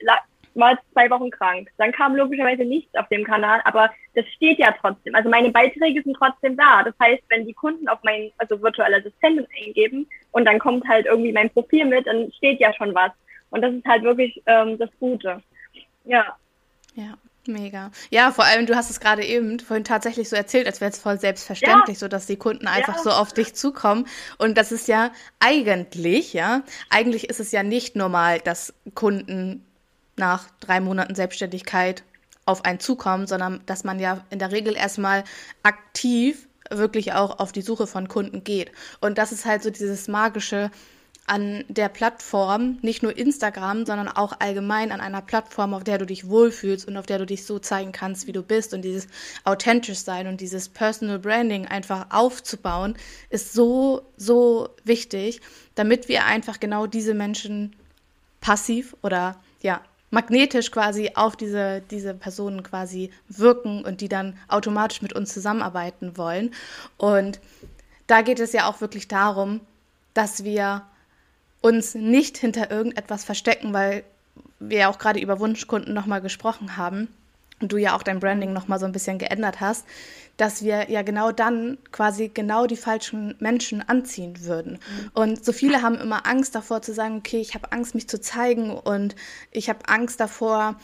war 0.56 0.80
zwei 0.94 1.10
Wochen 1.10 1.30
krank. 1.30 1.70
Dann 1.78 1.91
kam 1.91 2.15
logischerweise 2.15 2.63
nichts 2.63 2.94
auf 2.96 3.08
dem 3.10 3.24
Kanal, 3.24 3.62
aber 3.65 3.91
das 4.15 4.26
steht 4.36 4.58
ja 4.58 4.74
trotzdem. 4.80 5.13
Also 5.13 5.30
meine 5.30 5.50
Beiträge 5.50 6.02
sind 6.02 6.15
trotzdem 6.18 6.58
da. 6.58 6.84
Das 6.84 6.96
heißt, 7.02 7.24
wenn 7.30 7.46
die 7.46 7.54
Kunden 7.54 7.88
auf 7.88 8.00
mein, 8.04 8.32
also 8.38 8.62
virtuelle 8.62 8.98
Assistenten 8.98 9.46
eingeben 9.62 10.08
und 10.32 10.46
dann 10.46 10.60
kommt 10.60 10.88
halt 10.88 11.06
irgendwie 11.06 11.34
mein 11.34 11.50
Profil 11.50 11.86
mit, 11.86 12.08
dann 12.08 12.32
steht 12.38 12.60
ja 12.60 12.74
schon 12.74 12.96
was. 12.96 13.12
Und 13.50 13.62
das 13.62 13.74
ist 13.74 13.86
halt 13.86 14.04
wirklich 14.04 14.41
ähm, 14.46 14.78
das 14.78 14.89
Gute. 15.00 15.41
Ja. 16.06 16.36
Ja. 16.96 17.13
Mega. 17.48 17.91
Ja, 18.10 18.32
vor 18.32 18.46
allem, 18.46 18.65
du 18.65 18.76
hast 18.76 18.89
es 18.89 19.00
gerade 19.00 19.24
eben 19.24 19.60
vorhin 19.60 19.84
tatsächlich 19.84 20.30
so 20.30 20.36
erzählt, 20.36 20.65
als 20.65 20.82
wäre 20.82 20.89
es 20.89 21.00
voll 21.00 21.20
selbstverständlich, 21.20 21.98
ja. 21.98 22.00
so 22.00 22.08
dass 22.08 22.26
die 22.26 22.38
Kunden 22.38 22.68
einfach 22.68 22.96
ja. 22.96 23.04
so 23.04 23.12
auf 23.12 23.34
dich 23.34 23.54
zukommen. 23.54 24.08
Und 24.39 24.58
das 24.58 24.72
ist 24.72 24.88
ja 24.88 25.12
eigentlich, 25.39 26.34
ja, 26.34 26.63
eigentlich 26.89 27.30
ist 27.30 27.39
es 27.39 27.52
ja 27.52 27.62
nicht 27.62 27.96
normal, 27.96 28.39
dass 28.39 28.74
Kunden 28.96 29.63
nach 30.15 30.49
drei 30.60 30.80
Monaten 30.80 31.15
Selbstständigkeit 31.15 32.04
auf 32.45 32.63
einen 32.63 32.80
zukommen, 32.80 33.28
sondern 33.28 33.62
dass 33.65 33.84
man 33.84 33.99
ja 33.99 34.23
in 34.30 34.39
der 34.39 34.51
Regel 34.51 34.75
erstmal 34.75 35.23
aktiv 35.63 36.47
wirklich 36.69 37.13
auch 37.13 37.39
auf 37.39 37.51
die 37.51 37.62
Suche 37.62 37.88
von 37.88 38.08
Kunden 38.08 38.43
geht. 38.43 38.71
Und 39.01 39.17
das 39.17 39.32
ist 39.32 39.45
halt 39.45 39.63
so 39.63 39.69
dieses 39.69 40.08
magische 40.08 40.71
an 41.28 41.65
der 41.69 41.89
Plattform, 41.89 42.78
nicht 42.82 43.01
nur 43.01 43.17
Instagram, 43.17 43.86
sondern 43.86 44.08
auch 44.08 44.34
allgemein 44.39 44.91
an 44.91 45.01
einer 45.01 45.23
Plattform, 45.23 45.73
auf 45.73 45.84
der 45.84 45.97
du 45.97 46.06
dich 46.06 46.30
wohlfühlst 46.30 46.88
und 46.88 46.97
auf 46.97 47.08
der 47.08 47.17
du 47.17 47.25
dich 47.25 47.45
so 47.45 47.58
zeigen 47.58 47.91
kannst, 47.91 48.28
wie 48.28 48.32
du 48.32 48.43
bist 48.43 48.75
und 48.75 48.84
dieses 48.84 49.08
authentisch 49.43 49.97
sein 49.97 50.28
und 50.28 50.39
dieses 50.39 50.69
Personal 50.69 51.17
Branding 51.17 51.65
einfach 51.65 52.08
aufzubauen, 52.12 52.95
ist 53.32 53.54
so, 53.54 54.04
so 54.17 54.69
wichtig, 54.84 55.41
damit 55.73 56.10
wir 56.10 56.25
einfach 56.25 56.60
genau 56.60 56.86
diese 56.86 57.15
Menschen 57.15 57.75
passiv 58.39 58.95
oder 59.01 59.41
ja, 59.62 59.82
magnetisch 60.15 60.71
quasi 60.71 61.12
auf 61.13 61.36
diese, 61.36 61.82
diese 61.91 62.13
Personen 62.13 62.63
quasi 62.63 63.12
wirken 63.28 63.84
und 63.84 63.99
die 63.99 64.08
dann 64.08 64.38
automatisch 64.47 65.01
mit 65.01 65.12
uns 65.13 65.34
zusammenarbeiten 65.34 66.15
wollen. 66.15 66.54
Und 66.97 67.41
da 68.08 68.21
geht 68.21 68.39
es 68.39 68.54
ja 68.54 68.67
auch 68.69 68.80
wirklich 68.80 69.10
darum, 69.10 69.60
dass 70.13 70.45
wir 70.45 70.84
uns 71.60 71.95
nicht 71.95 72.38
hinter 72.38 72.71
irgendetwas 72.71 73.25
verstecken, 73.25 73.73
weil 73.73 74.04
wir 74.60 74.80
ja 74.80 74.89
auch 74.89 74.99
gerade 74.99 75.19
über 75.19 75.39
Wunschkunden 75.39 75.93
nochmal 75.93 76.21
gesprochen 76.21 76.78
haben 76.78 77.10
du 77.60 77.78
ja 77.78 77.96
auch 77.96 78.04
dein 78.04 78.20
Branding 78.20 78.54
nochmal 78.54 78.80
so 78.80 78.86
ein 78.86 78.91
bisschen 78.91 79.18
geändert 79.18 79.62
hast, 79.62 79.86
dass 80.38 80.63
wir 80.63 80.89
ja 80.89 81.02
genau 81.02 81.32
dann 81.32 81.78
quasi 81.91 82.30
genau 82.34 82.68
die 82.68 82.76
falschen 82.76 83.36
Menschen 83.39 83.88
anziehen 83.88 84.44
würden. 84.44 84.74
Mhm. 84.74 85.12
Und 85.13 85.46
so 85.46 85.54
viele 85.54 85.82
haben 85.82 85.96
immer 85.96 86.28
Angst 86.28 86.56
davor 86.56 86.82
zu 86.82 86.94
sagen, 86.94 87.18
okay, 87.18 87.39
ich 87.39 87.56
habe 87.56 87.72
Angst, 87.72 87.96
mich 87.96 88.10
zu 88.10 88.20
zeigen 88.20 88.72
und 88.72 89.15
ich 89.52 89.70
habe 89.70 89.88
Angst 89.88 90.20
davor, 90.20 90.76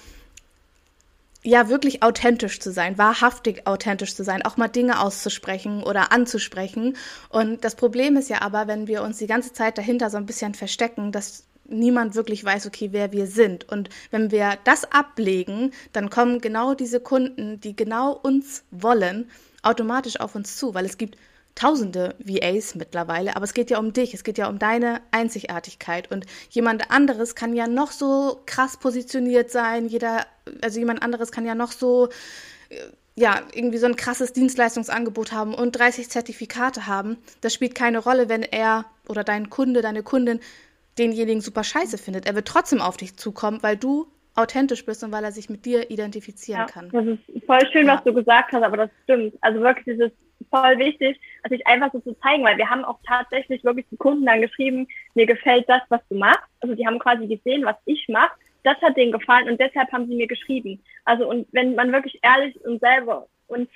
ja, 1.43 1.69
wirklich 1.69 2.03
authentisch 2.03 2.59
zu 2.59 2.71
sein, 2.71 2.97
wahrhaftig 2.99 3.65
authentisch 3.65 4.15
zu 4.15 4.23
sein, 4.23 4.43
auch 4.43 4.57
mal 4.57 4.67
Dinge 4.67 4.99
auszusprechen 4.99 5.83
oder 5.83 6.11
anzusprechen. 6.11 6.95
Und 7.29 7.63
das 7.63 7.75
Problem 7.75 8.15
ist 8.15 8.29
ja 8.29 8.41
aber, 8.41 8.67
wenn 8.67 8.87
wir 8.87 9.01
uns 9.01 9.17
die 9.17 9.27
ganze 9.27 9.51
Zeit 9.51 9.77
dahinter 9.77 10.09
so 10.11 10.17
ein 10.17 10.27
bisschen 10.27 10.53
verstecken, 10.53 11.11
dass 11.11 11.45
niemand 11.71 12.15
wirklich 12.15 12.43
weiß, 12.43 12.67
okay, 12.67 12.89
wer 12.91 13.11
wir 13.11 13.27
sind. 13.27 13.67
Und 13.69 13.89
wenn 14.11 14.31
wir 14.31 14.57
das 14.63 14.91
ablegen, 14.91 15.71
dann 15.93 16.09
kommen 16.09 16.39
genau 16.39 16.73
diese 16.73 16.99
Kunden, 16.99 17.59
die 17.59 17.75
genau 17.75 18.11
uns 18.13 18.63
wollen, 18.71 19.29
automatisch 19.63 20.19
auf 20.19 20.35
uns 20.35 20.57
zu, 20.57 20.73
weil 20.73 20.85
es 20.85 20.97
gibt 20.97 21.17
tausende 21.55 22.15
VAs 22.19 22.75
mittlerweile, 22.75 23.35
aber 23.35 23.43
es 23.43 23.53
geht 23.53 23.69
ja 23.69 23.79
um 23.79 23.93
dich, 23.93 24.13
es 24.13 24.23
geht 24.23 24.37
ja 24.37 24.47
um 24.47 24.57
deine 24.57 25.01
Einzigartigkeit 25.11 26.09
und 26.09 26.25
jemand 26.49 26.91
anderes 26.91 27.35
kann 27.35 27.53
ja 27.53 27.67
noch 27.67 27.91
so 27.91 28.41
krass 28.45 28.77
positioniert 28.77 29.51
sein, 29.51 29.87
jeder, 29.87 30.25
also 30.61 30.79
jemand 30.79 31.03
anderes 31.03 31.31
kann 31.31 31.45
ja 31.45 31.53
noch 31.53 31.73
so 31.73 32.07
äh, 32.69 32.75
ja, 33.15 33.41
irgendwie 33.53 33.77
so 33.77 33.87
ein 33.87 33.97
krasses 33.97 34.31
Dienstleistungsangebot 34.31 35.33
haben 35.33 35.53
und 35.53 35.73
30 35.73 36.09
Zertifikate 36.09 36.87
haben. 36.87 37.17
Das 37.41 37.53
spielt 37.53 37.75
keine 37.75 37.99
Rolle, 37.99 38.29
wenn 38.29 38.41
er 38.41 38.85
oder 39.07 39.25
dein 39.25 39.49
Kunde, 39.49 39.81
deine 39.81 40.01
Kundin 40.01 40.39
denjenigen 41.01 41.41
super 41.41 41.63
scheiße 41.63 41.97
findet. 41.97 42.27
Er 42.27 42.35
wird 42.35 42.47
trotzdem 42.47 42.81
auf 42.81 42.97
dich 42.97 43.17
zukommen, 43.17 43.63
weil 43.63 43.75
du 43.75 44.07
authentisch 44.35 44.85
bist 44.85 45.03
und 45.03 45.11
weil 45.11 45.23
er 45.23 45.31
sich 45.31 45.49
mit 45.49 45.65
dir 45.65 45.89
identifizieren 45.89 46.61
ja, 46.61 46.65
kann. 46.65 46.89
Das 46.91 47.05
ist 47.05 47.45
voll 47.45 47.67
schön, 47.71 47.87
ja. 47.87 47.95
was 47.95 48.03
du 48.03 48.13
gesagt 48.13 48.53
hast, 48.53 48.63
aber 48.63 48.77
das 48.77 48.89
stimmt. 49.03 49.33
Also 49.41 49.59
wirklich, 49.61 49.97
das 49.97 50.11
ist 50.11 50.17
voll 50.49 50.77
wichtig, 50.77 51.19
sich 51.49 51.65
einfach 51.67 51.91
so 51.91 51.99
zu 51.99 52.13
zeigen, 52.19 52.43
weil 52.43 52.57
wir 52.57 52.69
haben 52.69 52.85
auch 52.85 52.99
tatsächlich 53.05 53.63
wirklich 53.63 53.85
die 53.91 53.97
Kunden 53.97 54.25
dann 54.25 54.41
geschrieben, 54.41 54.87
mir 55.15 55.25
gefällt 55.25 55.67
das, 55.67 55.81
was 55.89 56.01
du 56.09 56.17
machst. 56.17 56.47
Also 56.61 56.75
die 56.75 56.85
haben 56.85 56.99
quasi 56.99 57.27
gesehen, 57.27 57.65
was 57.65 57.75
ich 57.85 58.07
mache. 58.07 58.31
Das 58.63 58.79
hat 58.81 58.95
denen 58.95 59.11
gefallen 59.11 59.49
und 59.49 59.59
deshalb 59.59 59.91
haben 59.91 60.07
sie 60.07 60.15
mir 60.15 60.27
geschrieben. 60.27 60.81
Also 61.03 61.27
und 61.27 61.47
wenn 61.51 61.75
man 61.75 61.91
wirklich 61.91 62.19
ehrlich 62.21 62.55
und 62.63 62.79
selber 62.79 63.27
und 63.47 63.69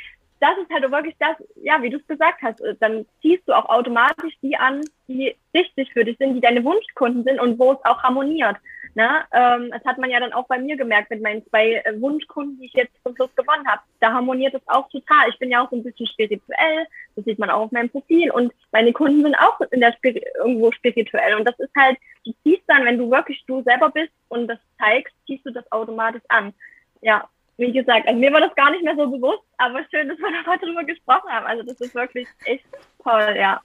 das 0.45 0.58
ist 0.60 0.71
halt 0.71 0.91
wirklich 0.91 1.15
das, 1.19 1.36
ja, 1.55 1.81
wie 1.81 1.89
du 1.89 1.97
es 1.97 2.08
gesagt 2.08 2.41
hast, 2.43 2.62
äh, 2.62 2.75
dann 2.79 3.05
ziehst 3.21 3.47
du 3.47 3.53
auch 3.53 3.67
automatisch 3.67 4.34
die 4.41 4.55
an, 4.55 4.81
die 5.08 5.36
richtig 5.55 5.91
für 5.91 6.05
dich 6.05 6.17
sind, 6.17 6.36
die 6.36 6.41
deine 6.41 6.63
Wunschkunden 6.63 7.23
sind 7.23 7.39
und 7.39 7.58
wo 7.58 7.71
es 7.71 7.84
auch 7.84 8.03
harmoniert. 8.03 8.58
Ne? 8.93 9.10
Ähm, 9.34 9.71
das 9.71 9.84
hat 9.86 9.97
man 9.97 10.10
ja 10.10 10.19
dann 10.19 10.34
auch 10.34 10.47
bei 10.47 10.60
mir 10.60 10.77
gemerkt 10.77 11.10
mit 11.10 11.21
meinen 11.21 11.45
zwei 11.47 11.81
äh, 11.84 11.99
Wunschkunden, 11.99 12.60
die 12.60 12.67
ich 12.67 12.73
jetzt 12.73 12.93
zum 13.03 13.15
Schluss 13.15 13.36
gewonnen 13.36 13.67
habe. 13.67 13.81
Da 13.99 14.13
harmoniert 14.13 14.53
es 14.53 14.62
auch 14.67 14.88
total. 14.89 15.29
Ich 15.29 15.39
bin 15.39 15.49
ja 15.49 15.65
auch 15.65 15.69
so 15.69 15.75
ein 15.75 15.84
bisschen 15.84 16.08
spirituell, 16.08 16.86
das 17.15 17.25
sieht 17.25 17.39
man 17.39 17.49
auch 17.49 17.62
auf 17.62 17.71
meinem 17.71 17.89
Profil 17.89 18.31
und 18.31 18.53
meine 18.71 18.93
Kunden 18.93 19.23
sind 19.23 19.36
auch 19.36 19.60
in 19.71 19.81
der 19.81 19.93
Spir 19.93 20.21
irgendwo 20.38 20.71
spirituell 20.71 21.36
und 21.36 21.45
das 21.45 21.58
ist 21.60 21.73
halt, 21.75 21.97
du 22.23 22.34
ziehst 22.43 22.63
dann, 22.67 22.86
wenn 22.86 22.97
du 22.97 23.10
wirklich 23.10 23.43
du 23.47 23.63
selber 23.63 23.89
bist 23.89 24.13
und 24.29 24.47
das 24.47 24.60
zeigst, 24.77 25.13
ziehst 25.25 25.45
du 25.45 25.51
das 25.51 25.69
automatisch 25.71 26.23
an. 26.29 26.53
Ja, 27.01 27.27
wie 27.57 27.71
gesagt, 27.71 28.07
also 28.07 28.19
mir 28.19 28.31
war 28.31 28.41
das 28.41 28.55
gar 28.55 28.71
nicht 28.71 28.83
mehr 28.83 28.95
so 28.95 29.09
bewusst, 29.09 29.43
aber 29.57 29.85
schön, 29.89 30.09
dass 30.09 30.17
wir 30.17 30.31
da 30.31 30.51
heute 30.51 30.65
drüber 30.65 30.83
gesprochen 30.83 31.29
haben. 31.29 31.45
Also 31.45 31.63
das 31.63 31.79
ist 31.79 31.95
wirklich 31.95 32.27
echt 32.45 32.65
toll, 33.01 33.35
ja. 33.37 33.61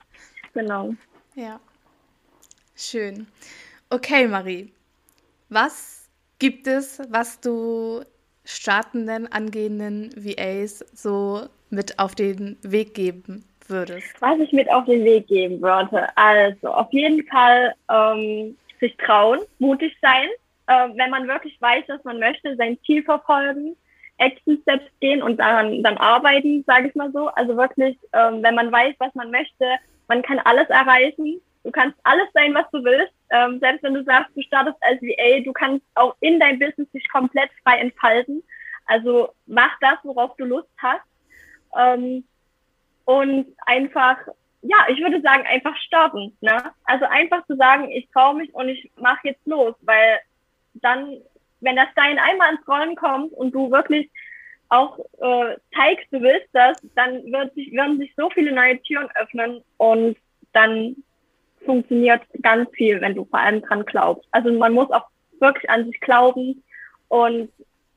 Genau. 0.55 0.95
Ja. 1.35 1.61
Schön. 2.77 3.27
Okay, 3.91 4.27
Marie. 4.27 4.73
Was 5.49 6.09
gibt 6.39 6.67
es, 6.67 7.03
was 7.11 7.41
du 7.41 8.03
startenden, 8.45 9.31
angehenden 9.31 10.11
VAs 10.17 10.85
so 10.93 11.49
mit 11.71 11.99
auf 11.99 12.15
den 12.15 12.57
Weg 12.63 12.95
geben 12.95 13.45
würdest? 13.67 14.21
Was 14.21 14.39
ich 14.39 14.53
mit 14.53 14.71
auf 14.71 14.85
den 14.85 15.05
Weg 15.05 15.27
geben 15.29 15.61
würde. 15.61 16.07
Also 16.17 16.69
auf 16.69 16.93
jeden 16.93 17.27
Fall 17.27 17.75
ähm, 17.91 18.57
sich 18.81 18.97
trauen, 18.97 19.41
mutig 19.59 19.97
sein, 20.01 20.29
äh, 20.71 20.89
wenn 20.95 21.11
man 21.11 21.27
wirklich 21.27 21.61
weiß, 21.61 21.85
dass 21.89 22.05
man 22.05 22.21
möchte, 22.21 22.55
sein 22.55 22.79
Ziel 22.87 23.03
verfolgen, 23.03 23.77
Action 24.19 24.59
Steps 24.63 24.87
gehen 25.01 25.21
und 25.21 25.39
daran 25.39 25.83
dann 25.83 25.97
arbeiten, 25.97 26.63
sage 26.65 26.89
ich 26.89 26.95
mal 26.95 27.11
so. 27.11 27.29
Also 27.29 27.57
wirklich, 27.57 27.99
ähm, 28.13 28.43
wenn 28.43 28.55
man 28.55 28.71
weiß, 28.71 28.95
was 28.99 29.13
man 29.15 29.33
möchte, 29.33 29.67
man 30.07 30.23
kann 30.23 30.39
alles 30.39 30.69
erreichen. 30.69 31.41
Du 31.65 31.73
kannst 31.73 31.99
alles 32.05 32.29
sein, 32.35 32.55
was 32.55 32.71
du 32.71 32.85
willst. 32.85 33.13
Ähm, 33.31 33.59
selbst 33.59 33.83
wenn 33.83 33.95
du 33.95 34.05
sagst, 34.05 34.31
du 34.37 34.43
startest 34.43 34.77
als 34.83 35.03
VA, 35.03 35.43
du 35.43 35.53
kannst 35.53 35.85
auch 35.97 36.15
in 36.21 36.39
dein 36.39 36.59
Business 36.61 36.91
dich 36.93 37.09
komplett 37.09 37.51
frei 37.65 37.79
entfalten. 37.79 38.43
Also 38.87 39.31
mach 39.47 39.77
das, 39.81 39.99
worauf 40.05 40.37
du 40.37 40.45
Lust 40.45 40.69
hast. 40.79 41.03
Ähm, 41.77 42.25
und 43.07 43.47
einfach, 43.67 44.19
ja, 44.63 44.77
ich 44.89 45.01
würde 45.01 45.21
sagen, 45.21 45.45
einfach 45.47 45.77
starten. 45.79 46.37
Ne? 46.41 46.63
Also 46.85 47.07
einfach 47.07 47.45
zu 47.47 47.57
sagen, 47.57 47.91
ich 47.91 48.09
traue 48.11 48.37
mich 48.37 48.55
und 48.55 48.69
ich 48.69 48.91
mache 48.97 49.29
jetzt 49.29 49.45
los, 49.47 49.75
weil 49.81 50.21
dann, 50.83 51.17
wenn 51.61 51.77
der 51.77 51.89
Stein 51.93 52.19
einmal 52.19 52.55
ins 52.55 52.69
Rollen 52.69 52.97
kommt 52.97 53.33
und 53.33 53.55
du 53.55 53.71
wirklich 53.71 54.11
auch 54.69 54.99
äh, 54.99 55.57
zeigst, 55.75 56.07
du 56.13 56.21
willst 56.21 56.49
das, 56.53 56.79
dann 56.95 57.25
wird 57.31 57.55
sich, 57.55 57.73
werden 57.73 57.99
sich 57.99 58.13
so 58.17 58.31
viele 58.31 58.53
neue 58.53 58.81
Türen 58.83 59.09
öffnen 59.17 59.63
und 59.79 60.17
dann 60.53 60.97
funktioniert 61.65 62.23
ganz 62.43 62.71
viel, 62.73 63.01
wenn 63.01 63.15
du 63.15 63.25
vor 63.25 63.41
allem 63.41 63.63
dran 63.63 63.85
glaubst. 63.85 64.27
Also 64.31 64.53
man 64.53 64.73
muss 64.73 64.91
auch 64.91 65.07
wirklich 65.41 65.69
an 65.69 65.87
sich 65.87 66.01
glauben 66.01 66.63
und 67.09 67.51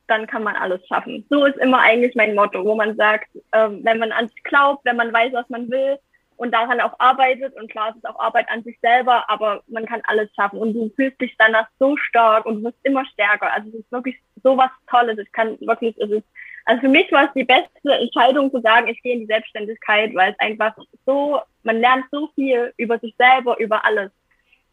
dann 0.06 0.26
kann 0.26 0.42
man 0.42 0.56
alles 0.56 0.86
schaffen. 0.86 1.24
So 1.30 1.44
ist 1.44 1.56
immer 1.58 1.80
eigentlich 1.80 2.14
mein 2.14 2.34
Motto, 2.34 2.64
wo 2.64 2.74
man 2.74 2.96
sagt, 2.96 3.28
ähm, 3.52 3.80
wenn 3.84 3.98
man 3.98 4.12
an 4.12 4.28
sich 4.28 4.42
glaubt, 4.42 4.84
wenn 4.84 4.96
man 4.96 5.12
weiß, 5.12 5.32
was 5.32 5.48
man 5.48 5.70
will 5.70 5.98
und 6.36 6.52
daran 6.52 6.80
auch 6.80 6.98
arbeitet 6.98 7.54
und 7.56 7.70
klar, 7.70 7.90
es 7.90 7.96
ist 7.96 8.06
auch 8.06 8.18
Arbeit 8.18 8.48
an 8.48 8.62
sich 8.62 8.78
selber, 8.80 9.28
aber 9.30 9.62
man 9.68 9.86
kann 9.86 10.02
alles 10.04 10.28
schaffen 10.34 10.58
und 10.58 10.74
du 10.74 10.90
fühlst 10.96 11.20
dich 11.20 11.34
danach 11.38 11.68
so 11.78 11.96
stark 11.96 12.46
und 12.46 12.56
du 12.56 12.64
wirst 12.64 12.78
immer 12.82 13.04
stärker. 13.06 13.52
Also 13.52 13.68
es 13.68 13.74
ist 13.76 13.92
wirklich 13.92 14.16
so 14.42 14.56
was 14.56 14.70
Tolles. 14.88 15.18
Ich 15.18 15.32
kann 15.32 15.58
wirklich, 15.60 15.96
es 15.98 16.10
ist 16.10 16.24
also 16.64 16.80
für 16.80 16.88
mich 16.88 17.10
war 17.12 17.26
es 17.26 17.32
die 17.34 17.44
beste 17.44 17.92
Entscheidung 17.92 18.50
zu 18.50 18.60
sagen, 18.60 18.88
ich 18.88 19.02
gehe 19.02 19.14
in 19.14 19.20
die 19.20 19.26
Selbstständigkeit, 19.26 20.14
weil 20.14 20.32
es 20.32 20.38
einfach 20.38 20.74
so, 21.04 21.40
man 21.62 21.78
lernt 21.78 22.06
so 22.10 22.28
viel 22.34 22.72
über 22.78 22.98
sich 22.98 23.14
selber, 23.18 23.58
über 23.58 23.84
alles. 23.84 24.10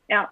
Ja. 0.08 0.32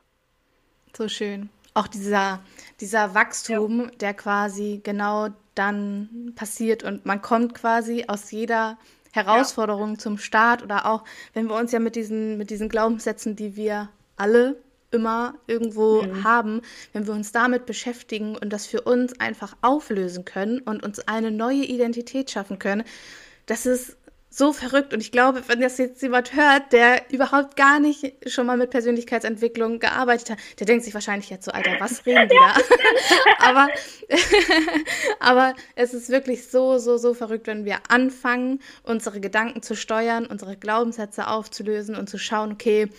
So 0.96 1.10
schön. 1.10 1.50
Auch 1.74 1.88
dieser, 1.88 2.40
dieser 2.80 3.14
Wachstum, 3.14 3.82
ja. 3.82 3.90
der 4.00 4.14
quasi 4.14 4.82
genau 4.84 5.28
dann 5.56 6.34
passiert 6.36 6.84
und 6.84 7.06
man 7.06 7.22
kommt 7.22 7.54
quasi 7.54 8.06
aus 8.08 8.32
jeder 8.32 8.78
Herausforderung 9.12 9.94
ja. 9.94 9.98
zum 9.98 10.18
Start 10.18 10.64
oder 10.64 10.86
auch, 10.86 11.04
wenn 11.34 11.48
wir 11.48 11.56
uns 11.56 11.72
ja 11.72 11.80
mit 11.80 11.96
diesen, 11.96 12.38
mit 12.38 12.50
diesen 12.50 12.70
Glaubenssätzen, 12.70 13.36
die 13.36 13.56
wir 13.56 13.90
alle 14.18 14.58
immer 14.92 15.36
irgendwo 15.48 16.02
mhm. 16.02 16.24
haben, 16.24 16.62
wenn 16.94 17.06
wir 17.06 17.14
uns 17.14 17.32
damit 17.32 17.66
beschäftigen 17.66 18.36
und 18.36 18.52
das 18.52 18.66
für 18.66 18.82
uns 18.82 19.20
einfach 19.20 19.56
auflösen 19.62 20.26
können 20.26 20.60
und 20.60 20.84
uns 20.84 21.00
eine 21.08 21.32
neue 21.32 21.64
Identität 21.64 22.32
schaffen 22.32 22.60
können, 22.60 22.84
das 23.46 23.66
ist 23.66 23.98
so 24.30 24.54
verrückt. 24.54 24.94
Und 24.94 25.02
ich 25.02 25.12
glaube, 25.12 25.44
wenn 25.48 25.60
das 25.60 25.78
jetzt 25.78 26.02
jemand 26.02 26.36
hört, 26.36 26.72
der 26.72 27.12
überhaupt 27.12 27.56
gar 27.56 27.80
nicht 27.80 28.14
schon 28.28 28.46
mal 28.46 28.58
mit 28.58 28.70
Persönlichkeitsentwicklung 28.70 29.80
gearbeitet 29.80 30.32
hat, 30.32 30.38
der 30.60 30.68
denkt 30.68 30.86
sich 30.86 30.94
wahrscheinlich 30.94 31.30
jetzt 31.30 31.46
so, 31.46 31.52
Alter, 31.52 31.80
was 31.80 32.06
reden 32.06 32.30
die 32.30 32.36
da? 32.36 32.56
aber, 33.50 33.68
aber 35.20 35.56
es 35.76 35.94
ist 35.94 36.10
wirklich 36.10 36.48
so, 36.48 36.78
so, 36.78 36.98
so 36.98 37.14
verrückt, 37.14 37.48
wenn 37.48 37.66
wir 37.66 37.80
anfangen, 37.90 38.60
unsere 38.84 39.20
Gedanken 39.20 39.64
zu 39.64 39.76
steuern, 39.76 40.26
unsere 40.26 40.58
Glaubenssätze 40.58 41.28
aufzulösen 41.28 41.96
und 41.96 42.10
zu 42.10 42.20
schauen, 42.20 42.52
okay, 42.52 42.90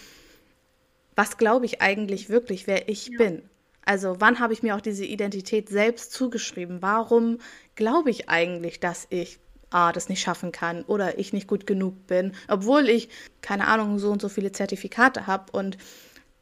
was 1.15 1.37
glaube 1.37 1.67
ich 1.67 1.81
eigentlich 1.81 2.29
wirklich, 2.29 2.67
wer 2.67 2.89
ich 2.89 3.09
ja. 3.09 3.19
bin? 3.19 3.43
Also 3.85 4.17
wann 4.21 4.41
habe 4.41 4.53
ich 4.53 4.63
mir 4.63 4.77
auch 4.77 4.81
diese 4.81 5.05
Identität 5.05 5.69
selbst 5.69 6.13
zugeschrieben? 6.13 6.83
Warum 6.83 7.39
glaube 7.77 8.11
ich 8.11 8.29
eigentlich, 8.29 8.81
dass 8.81 9.07
ich 9.11 9.39
A, 9.71 9.93
das 9.93 10.09
nicht 10.09 10.21
schaffen 10.21 10.53
kann 10.53 10.83
oder 10.83 11.19
ich 11.19 11.33
nicht 11.33 11.47
gut 11.47 11.67
genug 11.67 12.07
bin, 12.07 12.33
obwohl 12.49 12.89
ich, 12.89 13.09
keine 13.41 13.69
Ahnung, 13.69 13.99
so 13.99 14.11
und 14.11 14.21
so 14.21 14.29
viele 14.29 14.53
Zertifikate 14.53 15.27
habe 15.27 15.53
und 15.53 15.79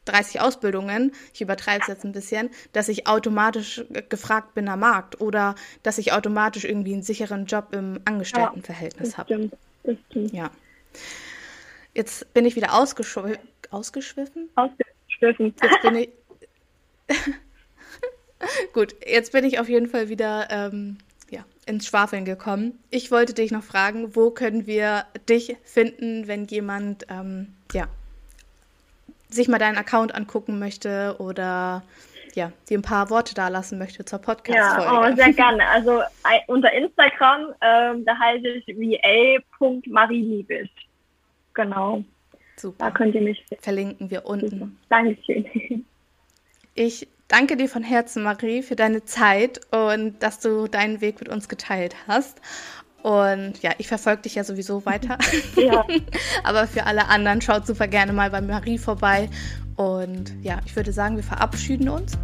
30 0.05 0.41
Ausbildungen, 0.41 1.11
ich 1.33 1.41
übertreibe 1.41 1.81
es 1.81 1.87
jetzt 1.87 2.03
ein 2.03 2.11
bisschen, 2.11 2.49
dass 2.73 2.89
ich 2.89 3.07
automatisch 3.07 3.83
gefragt 4.09 4.55
bin 4.55 4.67
am 4.67 4.79
Markt 4.79 5.21
oder 5.21 5.55
dass 5.83 5.97
ich 5.97 6.13
automatisch 6.13 6.65
irgendwie 6.65 6.93
einen 6.93 7.03
sicheren 7.03 7.45
Job 7.45 7.73
im 7.73 7.99
Angestelltenverhältnis 8.05 9.11
ja, 9.11 9.17
habe. 9.19 9.51
Ja. 10.13 10.49
Jetzt 11.93 12.33
bin 12.33 12.45
ich 12.45 12.55
wieder 12.55 12.73
ausgeschweift 12.73 13.39
ausgeschwiffen? 13.71 14.49
Ausgeschwiffen. 14.55 15.53
Jetzt 15.61 15.81
bin 15.81 15.95
ich. 15.95 16.09
Gut, 18.73 18.95
jetzt 19.05 19.31
bin 19.31 19.43
ich 19.43 19.59
auf 19.59 19.69
jeden 19.69 19.87
Fall 19.87 20.09
wieder 20.09 20.47
ähm, 20.49 20.97
ins 21.69 21.87
Schwafeln 21.87 22.25
gekommen. 22.25 22.77
Ich 22.89 23.11
wollte 23.11 23.33
dich 23.33 23.51
noch 23.51 23.63
fragen, 23.63 24.15
wo 24.15 24.31
können 24.31 24.67
wir 24.67 25.05
dich 25.29 25.55
finden, 25.63 26.27
wenn 26.27 26.45
jemand 26.45 27.05
ähm, 27.09 27.53
ja, 27.73 27.87
sich 29.29 29.47
mal 29.47 29.59
deinen 29.59 29.77
Account 29.77 30.13
angucken 30.15 30.59
möchte 30.59 31.15
oder 31.19 31.83
ja, 32.33 32.51
dir 32.69 32.79
ein 32.79 32.83
paar 32.83 33.09
Worte 33.09 33.35
da 33.35 33.47
lassen 33.47 33.77
möchte 33.77 34.03
zur 34.03 34.19
Podcast-Folge. 34.19 34.83
Ja, 34.83 35.11
oh, 35.11 35.15
sehr 35.15 35.31
gerne. 35.33 35.65
Also 35.67 36.01
unter 36.47 36.73
Instagram, 36.73 37.53
ähm, 37.61 38.03
da 38.05 38.17
heiße 38.17 38.47
ich 38.47 38.67
va.mariliebisch. 38.67 40.69
Genau. 41.53 42.03
Super. 42.55 42.85
Da 42.85 42.91
könnt 42.91 43.15
ihr 43.15 43.21
mich 43.21 43.43
verlinken 43.59 44.09
wir 44.09 44.25
unten. 44.25 44.49
Super. 44.49 44.69
Dankeschön. 44.89 45.45
Ich 46.75 47.07
danke 47.29 47.55
dir 47.55 47.69
von 47.69 47.83
Herzen, 47.83 48.23
Marie, 48.23 48.61
für 48.61 48.75
deine 48.75 49.05
Zeit 49.05 49.61
und 49.71 50.21
dass 50.21 50.39
du 50.39 50.67
deinen 50.67 50.99
Weg 50.99 51.21
mit 51.21 51.29
uns 51.29 51.47
geteilt 51.47 51.95
hast. 52.07 52.41
Und 53.01 53.61
ja, 53.61 53.71
ich 53.77 53.87
verfolge 53.87 54.23
dich 54.23 54.35
ja 54.35 54.43
sowieso 54.43 54.85
weiter. 54.85 55.17
Ja. 55.55 55.85
Aber 56.43 56.67
für 56.67 56.85
alle 56.85 57.07
anderen 57.07 57.41
schaut 57.41 57.65
super 57.65 57.87
gerne 57.87 58.11
mal 58.11 58.29
bei 58.29 58.41
Marie 58.41 58.77
vorbei. 58.77 59.29
Und 59.75 60.33
ja, 60.41 60.59
ich 60.65 60.75
würde 60.75 60.91
sagen, 60.91 61.15
wir 61.15 61.23
verabschieden 61.23 61.87
uns, 61.87 62.17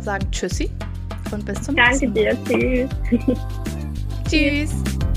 sagen 0.00 0.30
Tschüssi 0.30 0.70
und 1.30 1.44
bis 1.44 1.60
zum 1.62 1.76
Danke 1.76 2.08
nächsten 2.08 2.12
Mal. 2.12 2.34
Danke 2.34 2.48
dir. 2.48 2.88
Tschüss. 3.10 3.38
Tschüss. 4.30 5.11